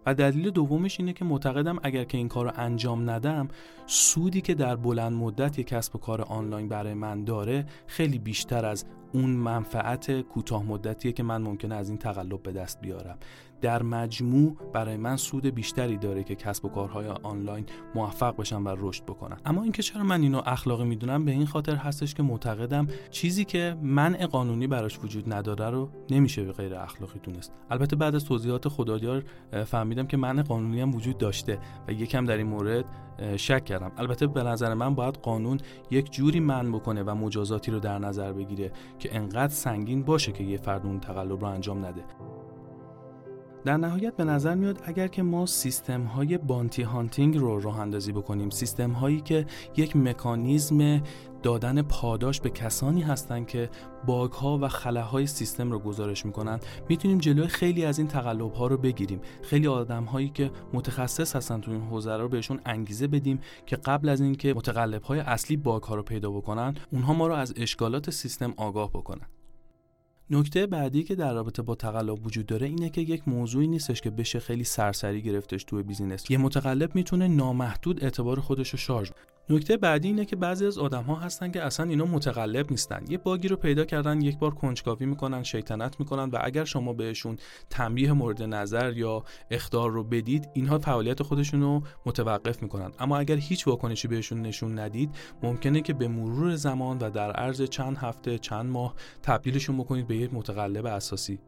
و 0.06 0.14
دلیل 0.14 0.50
دومش 0.50 1.00
اینه 1.00 1.14
که 1.14 1.26
معتقدم 1.26 1.80
اگر 1.84 2.04
که 2.04 2.18
این 2.18 2.28
کار 2.28 2.46
رو 2.46 2.52
انجام 2.56 3.10
ندم 3.10 3.48
سودی 3.86 4.42
که 4.42 4.54
در 4.54 4.76
بلند 4.76 5.14
مدت 5.14 5.60
یک 5.60 5.68
کسب 5.68 5.96
و 5.96 6.00
کار 6.00 6.22
آنلاین 6.22 6.70
برای 6.70 6.94
من 6.94 7.24
داره 7.24 7.66
خیلی 7.88 8.20
بیشتر 8.20 8.66
از 8.66 8.86
اون 9.14 9.30
منفعت 9.30 10.22
کوتاه 10.22 10.64
مدتیه 10.64 11.12
که 11.12 11.24
من 11.24 11.42
ممکنه 11.42 11.76
از 11.76 11.90
این 11.90 11.98
تقلب 11.98 12.44
به 12.44 12.52
دست 12.52 12.82
بیارم. 12.82 13.18
در 13.62 13.84
مجموع 13.84 14.58
برای 14.74 14.98
من 14.98 15.16
سود 15.16 15.46
بیشتری 15.46 15.98
داره 15.98 16.24
که 16.24 16.36
کسب 16.36 16.66
و 16.66 16.70
کارهای 16.70 17.08
آنلاین 17.08 17.66
موفق 17.96 18.36
بشن 18.38 18.62
و 18.62 18.76
رشد 18.78 19.06
بکنن 19.06 19.38
اما 19.46 19.64
اینکه 19.64 19.84
چرا 19.84 20.04
من 20.04 20.22
اینو 20.22 20.42
اخلاقی 20.46 20.84
می‌دونم 20.84 21.26
به 21.26 21.32
این 21.32 21.46
خاطر 21.46 21.76
هستش 21.76 22.14
که 22.14 22.24
معتقدم 22.24 22.88
چیزی 23.12 23.46
که 23.46 23.78
منع 23.82 24.26
قانونی 24.26 24.68
براش 24.68 25.00
وجود 25.04 25.34
نداره 25.34 25.70
رو 25.70 25.90
نمیشه 26.10 26.44
به 26.44 26.52
غیر 26.52 26.76
اخلاقی 26.76 27.20
دونست. 27.20 27.54
البته 27.70 27.96
بعد 27.96 28.16
از 28.16 28.26
توضیحات 28.26 28.68
خدادیار 28.68 29.24
فهمیدم 29.66 30.08
که 30.08 30.18
منع 30.18 30.42
قانونی 30.42 30.82
هم 30.82 30.96
وجود 30.96 31.18
داشته 31.18 31.60
و 31.88 31.92
یکم 31.92 32.26
در 32.26 32.38
این 32.38 32.48
مورد 32.48 32.86
شک 33.38 33.66
کردم. 33.66 33.92
البته 33.98 34.28
به 34.28 34.44
نظر 34.44 34.74
من 34.74 34.96
باید 34.96 35.16
قانون 35.16 35.58
یک 35.92 36.12
جوری 36.12 36.40
من 36.40 36.72
بکنه 36.72 37.04
و 37.04 37.16
مجازاتی 37.16 37.72
رو 37.72 37.80
در 37.80 38.00
نظر 38.00 38.34
بگیره 38.34 38.72
که 39.00 39.16
انقدر 39.16 39.54
سنگین 39.54 40.04
باشه 40.04 40.32
که 40.32 40.44
یه 40.44 40.58
فرد 40.58 40.86
اون 40.86 41.00
تقلب 41.00 41.42
رو 41.42 41.48
انجام 41.48 41.86
نده. 41.86 42.04
در 43.66 43.78
نهایت 43.78 44.16
به 44.16 44.24
نظر 44.24 44.56
میاد 44.56 44.82
اگر 44.86 45.08
که 45.08 45.24
ما 45.24 45.46
سیستم 45.46 46.04
های 46.04 46.38
بانتی 46.38 46.82
هانتینگ 46.82 47.38
رو 47.38 47.60
راه 47.60 47.80
اندازی 47.80 48.12
بکنیم 48.12 48.50
سیستم 48.50 48.92
هایی 48.92 49.22
که 49.22 49.46
یک 49.78 49.96
مکانیزم 49.96 51.02
دادن 51.44 51.82
پاداش 51.82 52.42
به 52.42 52.50
کسانی 52.50 53.02
هستند 53.02 53.48
که 53.48 53.70
باگ 54.06 54.32
ها 54.32 54.60
و 54.62 54.68
خلاهای 54.68 55.28
سیستم 55.28 55.72
رو 55.72 55.80
گزارش 55.80 56.26
می‌کنن 56.26 56.60
می‌تونیم 56.90 57.18
جلوی 57.18 57.48
خیلی 57.48 57.86
از 57.86 58.00
این 58.00 58.08
تقلب 58.08 58.54
ها 58.54 58.68
رو 58.68 58.78
بگیریم. 58.78 59.22
خیلی 59.42 59.68
آدم 59.68 60.04
هایی 60.04 60.30
که 60.30 60.52
متخصص 60.74 61.36
هستن 61.36 61.62
تو 61.62 61.72
این 61.72 61.82
حوزه 61.82 62.18
رو 62.18 62.30
بهشون 62.30 62.60
انگیزه 62.66 63.08
بدیم 63.08 63.40
که 63.66 63.76
قبل 63.76 64.10
از 64.10 64.22
اینکه 64.22 64.54
متقلب 64.54 65.04
های 65.04 65.20
اصلی 65.20 65.58
باگ 65.58 65.84
ها 65.84 65.96
رو 65.96 66.04
پیدا 66.04 66.32
بکنن 66.32 66.76
اونها 66.92 67.14
ما 67.14 67.28
رو 67.28 67.34
از 67.34 67.54
اشکالات 67.58 68.10
سیستم 68.10 68.54
آگاه 68.58 68.90
بکنن. 68.90 69.28
نکته 70.30 70.68
بعدی 70.68 71.04
که 71.04 71.16
در 71.16 71.34
رابطه 71.34 71.62
با 71.62 71.76
تقلب 71.76 72.26
وجود 72.26 72.46
داره 72.46 72.68
اینه 72.68 72.90
که 72.90 73.02
یک 73.02 73.28
موضوعی 73.28 73.68
نیستش 73.68 74.02
که 74.02 74.10
بشه 74.10 74.40
خیلی 74.40 74.64
سرسری 74.64 75.22
گرفتش 75.22 75.64
توی 75.64 75.84
business. 75.84 76.32
یه 76.32 76.38
متقلب 76.38 76.96
می‌تونه 76.96 77.28
نامحدود 77.28 78.04
اعتبار 78.04 78.40
خودش 78.40 78.70
رو 78.70 78.78
شارژ 78.78 79.10
نکته 79.50 79.78
بعدی 79.78 80.08
اینه 80.08 80.26
که 80.26 80.36
بعضی 80.36 80.66
از 80.66 80.78
آدم 80.78 81.04
ها 81.04 81.16
هستن 81.16 81.52
که 81.52 81.64
اصلا 81.64 81.86
اینا 81.90 82.06
متقلب 82.06 82.72
نیستن. 82.72 83.04
یه 83.10 83.18
باگی 83.18 83.48
رو 83.48 83.56
پیدا 83.56 83.86
کردن 83.86 84.22
یک 84.22 84.38
بار 84.38 84.56
کنجکاوی 84.56 85.06
می‌کنن 85.06 85.44
شیطنت 85.44 86.00
می‌کنن 86.00 86.24
و 86.24 86.40
اگر 86.42 86.66
شما 86.66 86.94
بهشون 86.94 87.38
تنبیه 87.70 88.14
مورد 88.14 88.44
نظر 88.44 88.98
یا 88.98 89.24
اختار 89.52 89.92
رو 89.92 90.04
بدید 90.04 90.50
اینها 90.54 90.80
فعالیت 90.80 91.24
خودشون 91.24 91.62
رو 91.62 91.84
متوقف 92.06 92.64
می‌کنن. 92.64 92.92
اما 93.00 93.18
اگر 93.18 93.36
هیچ 93.36 93.68
واکنشی 93.68 94.08
بهشون 94.08 94.42
نشون 94.42 94.80
ندید 94.80 95.10
ممکنه 95.44 95.82
که 95.82 95.94
به 95.94 96.08
مرور 96.08 96.56
زمان 96.56 96.98
و 96.98 97.10
در 97.10 97.32
عرض 97.32 97.62
چند 97.62 97.98
هفته 97.98 98.38
چند 98.38 98.66
ماه 98.66 98.94
تبدیلشون 99.24 99.78
بکنید 99.78 100.08
به 100.08 100.18
یک 100.18 100.34
متقلب 100.34 100.86
اساسی. 100.86 101.40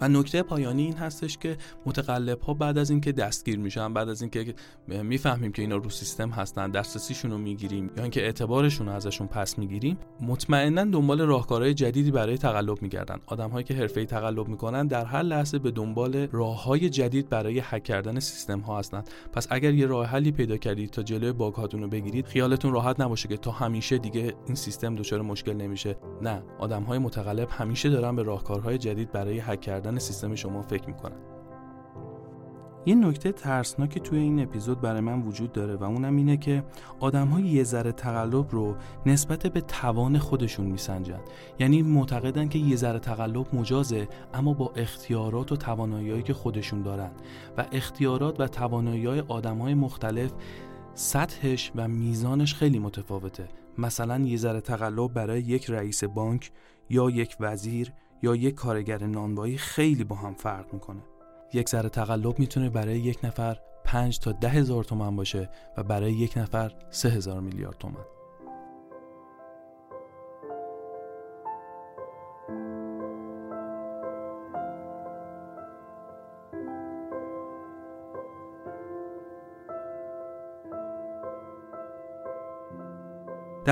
و 0.00 0.08
نکته 0.08 0.42
پایانی 0.42 0.82
این 0.82 0.96
هستش 0.96 1.38
که 1.38 1.56
متقلب 1.86 2.40
ها 2.40 2.54
بعد 2.54 2.78
از 2.78 2.90
اینکه 2.90 3.12
دستگیر 3.12 3.58
میشن 3.58 3.94
بعد 3.94 4.08
از 4.08 4.22
اینکه 4.22 4.54
می‌فهمیم 4.88 5.52
که 5.52 5.62
اینا 5.62 5.76
رو 5.76 5.90
سیستم 5.90 6.30
هستن 6.30 6.70
دسترسیشون 6.70 7.30
رو 7.30 7.38
می‌گیریم 7.38 7.90
یا 7.96 8.02
اینکه 8.02 8.22
اعتبارشون 8.22 8.86
رو 8.86 8.92
ازشون 8.92 9.26
پس 9.26 9.58
می‌گیریم 9.58 9.98
مطمئنا 10.20 10.84
دنبال 10.84 11.20
راهکارهای 11.20 11.74
جدیدی 11.74 12.10
برای 12.10 12.38
تقلب 12.38 12.82
میگردن. 12.82 13.18
آدمهایی 13.26 13.64
که 13.64 13.74
حرفه‌ای 13.74 14.06
تقلب 14.06 14.48
می‌کنن 14.48 14.86
در 14.86 15.04
هر 15.04 15.22
لحظه 15.22 15.58
به 15.58 15.70
دنبال 15.70 16.28
راههای 16.32 16.90
جدید 16.90 17.28
برای 17.28 17.62
هک 17.64 17.82
کردن 17.82 18.20
سیستم 18.20 18.60
ها 18.60 18.78
هستن. 18.78 19.04
پس 19.32 19.46
اگر 19.50 19.74
یه 19.74 19.86
راه 19.86 20.06
حلی 20.06 20.32
پیدا 20.32 20.56
کردید 20.56 20.90
تا 20.90 21.02
جلوی 21.02 21.32
باگ 21.32 21.54
رو 21.72 21.88
بگیرید 21.88 22.26
خیالتون 22.26 22.72
راحت 22.72 23.00
نباشه 23.00 23.28
که 23.28 23.36
تا 23.36 23.50
همیشه 23.50 23.98
دیگه 23.98 24.34
این 24.46 24.54
سیستم 24.54 24.94
دچار 24.94 25.22
مشکل 25.22 25.52
نمیشه. 25.52 25.96
نه 26.22 26.42
آدمهای 26.58 26.98
متقلب 26.98 27.48
همیشه 27.50 27.90
دارن 27.90 28.16
به 28.16 28.22
راهکارهای 28.22 28.78
جدید 28.78 29.12
برای 29.12 29.38
هک 29.38 29.60
سیستم 29.98 30.34
شما 30.34 30.62
فکر 30.62 30.86
می‌کنن 30.86 31.32
یه 32.86 32.94
نکته 32.94 33.32
ترسناکی 33.32 34.00
توی 34.00 34.18
این 34.18 34.42
اپیزود 34.42 34.80
برای 34.80 35.00
من 35.00 35.22
وجود 35.22 35.52
داره 35.52 35.76
و 35.76 35.84
اونم 35.84 36.16
اینه 36.16 36.36
که 36.36 36.64
آدم 37.00 37.28
های 37.28 37.42
یه 37.42 37.64
ذره 37.64 37.92
تقلب 37.92 38.50
رو 38.50 38.76
نسبت 39.06 39.46
به 39.46 39.60
توان 39.60 40.18
خودشون 40.18 40.66
میسنجن. 40.66 41.20
یعنی 41.58 41.82
معتقدن 41.82 42.48
که 42.48 42.58
یه 42.58 42.76
ذره 42.76 42.98
تقلب 42.98 43.54
مجازه 43.54 44.08
اما 44.34 44.52
با 44.54 44.72
اختیارات 44.76 45.52
و 45.52 45.56
توانایی 45.56 46.22
که 46.22 46.34
خودشون 46.34 46.82
دارن. 46.82 47.10
و 47.58 47.66
اختیارات 47.72 48.40
و 48.40 48.48
توانایی 48.48 49.06
های 49.06 49.20
آدم 49.20 49.58
های 49.58 49.74
مختلف 49.74 50.32
سطحش 50.94 51.72
و 51.74 51.88
میزانش 51.88 52.54
خیلی 52.54 52.78
متفاوته. 52.78 53.48
مثلا 53.78 54.18
یه 54.18 54.36
ذره 54.36 54.60
تقلب 54.60 55.12
برای 55.12 55.40
یک 55.40 55.70
رئیس 55.70 56.04
بانک 56.04 56.50
یا 56.90 57.10
یک 57.10 57.36
وزیر 57.40 57.92
یا 58.22 58.34
یک 58.34 58.54
کارگر 58.54 59.06
نانوایی 59.06 59.58
خیلی 59.58 60.04
با 60.04 60.16
هم 60.16 60.34
فرق 60.34 60.74
می‌کنه. 60.74 61.02
یک 61.54 61.68
ذره 61.68 61.88
تقلب 61.88 62.38
می‌تونه 62.38 62.70
برای 62.70 62.98
یک 62.98 63.18
نفر 63.24 63.58
5 63.84 64.18
تا 64.18 64.32
ده 64.32 64.48
هزار 64.48 64.84
تومن 64.84 65.16
باشه 65.16 65.50
و 65.76 65.82
برای 65.82 66.12
یک 66.12 66.38
نفر 66.38 66.72
سه 66.90 67.08
هزار 67.08 67.40
میلیارد 67.40 67.78
تومن 67.78 68.04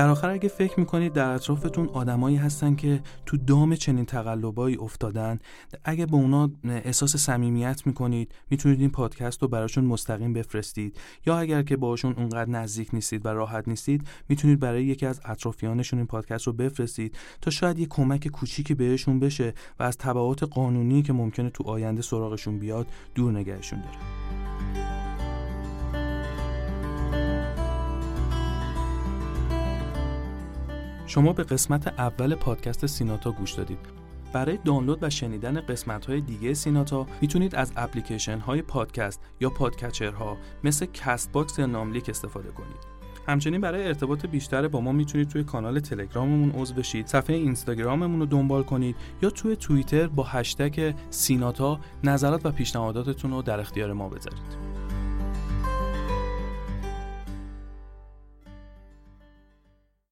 در 0.01 0.09
آخر 0.09 0.29
اگه 0.29 0.49
فکر 0.49 0.79
می‌کنید 0.79 1.13
در 1.13 1.29
اطرافتون 1.29 1.87
آدمایی 1.87 2.35
هستن 2.35 2.75
که 2.75 3.01
تو 3.25 3.37
دام 3.37 3.75
چنین 3.75 4.05
تقلبایی 4.05 4.75
افتادن 4.77 5.39
اگه 5.83 6.05
به 6.05 6.15
اونا 6.15 6.49
احساس 6.63 7.15
صمیمیت 7.15 7.81
می‌کنید 7.85 8.33
می‌تونید 8.49 8.79
این 8.79 8.89
پادکست 8.89 9.41
رو 9.41 9.47
براشون 9.47 9.85
مستقیم 9.85 10.33
بفرستید. 10.33 10.99
یا 11.25 11.37
اگر 11.37 11.63
که 11.63 11.77
باشون 11.77 12.13
اونقدر 12.17 12.49
نزدیک 12.49 12.89
نیستید 12.93 13.25
و 13.25 13.29
راحت 13.29 13.67
نیستید 13.67 14.07
می‌تونید 14.29 14.59
برای 14.59 14.85
یکی 14.85 15.05
از 15.05 15.21
اطرافیانشون 15.25 15.99
این 15.99 16.07
پادکست 16.07 16.47
رو 16.47 16.53
بفرستید 16.53 17.17
تا 17.41 17.51
شاید 17.51 17.79
یه 17.79 17.85
کمک 17.85 18.27
کوچیکی 18.27 18.73
بهشون 18.73 19.19
بشه 19.19 19.53
و 19.79 19.83
از 19.83 19.97
تبعات 19.97 20.43
قانونی 20.43 21.01
که 21.01 21.13
ممکنه 21.13 21.49
تو 21.49 21.63
آینده 21.63 22.01
سراغشون 22.01 22.59
بیاد 22.59 22.87
دور 23.15 23.31
نگهشون 23.31 23.81
داره 23.81 23.97
شما 31.11 31.33
به 31.33 31.43
قسمت 31.43 31.87
اول 31.87 32.35
پادکست 32.35 32.85
سیناتا 32.85 33.31
گوش 33.31 33.51
دادید. 33.51 33.79
برای 34.33 34.59
دانلود 34.65 35.03
و 35.03 35.09
شنیدن 35.09 35.61
قسمت 35.61 36.05
های 36.05 36.21
دیگه 36.21 36.53
سیناتا 36.53 37.07
می‌تونید 37.21 37.55
از 37.55 37.71
اپلیکیشن 37.75 38.39
های 38.39 38.61
پادکست 38.61 39.21
یا 39.39 39.49
podcatcher 39.49 40.29
ها 40.29 40.37
مثل 40.63 40.85
Castbox 40.85 41.59
یا 41.59 41.65
ناملیک 41.65 42.09
استفاده 42.09 42.49
کنید. 42.49 42.77
همچنین 43.27 43.61
برای 43.61 43.87
ارتباط 43.87 44.25
بیشتر 44.25 44.67
با 44.67 44.81
ما 44.81 44.91
می‌تونید 44.91 45.27
توی 45.27 45.43
کانال 45.43 45.79
تلگراممون 45.79 46.51
عضو 46.51 46.73
بشید 46.73 47.07
صفحه 47.07 47.35
اینستاگراممون 47.35 48.19
رو 48.19 48.25
دنبال 48.25 48.63
کنید 48.63 48.95
یا 49.21 49.29
توی 49.29 49.55
توییتر 49.55 50.07
با 50.07 50.23
هشتگ 50.23 50.93
سیناتا 51.09 51.79
نظرات 52.03 52.45
و 52.45 52.51
پیشنهاداتتون 52.51 53.31
رو 53.31 53.41
در 53.41 53.59
اختیار 53.59 53.93
ما 53.93 54.09
بذارید. 54.09 54.70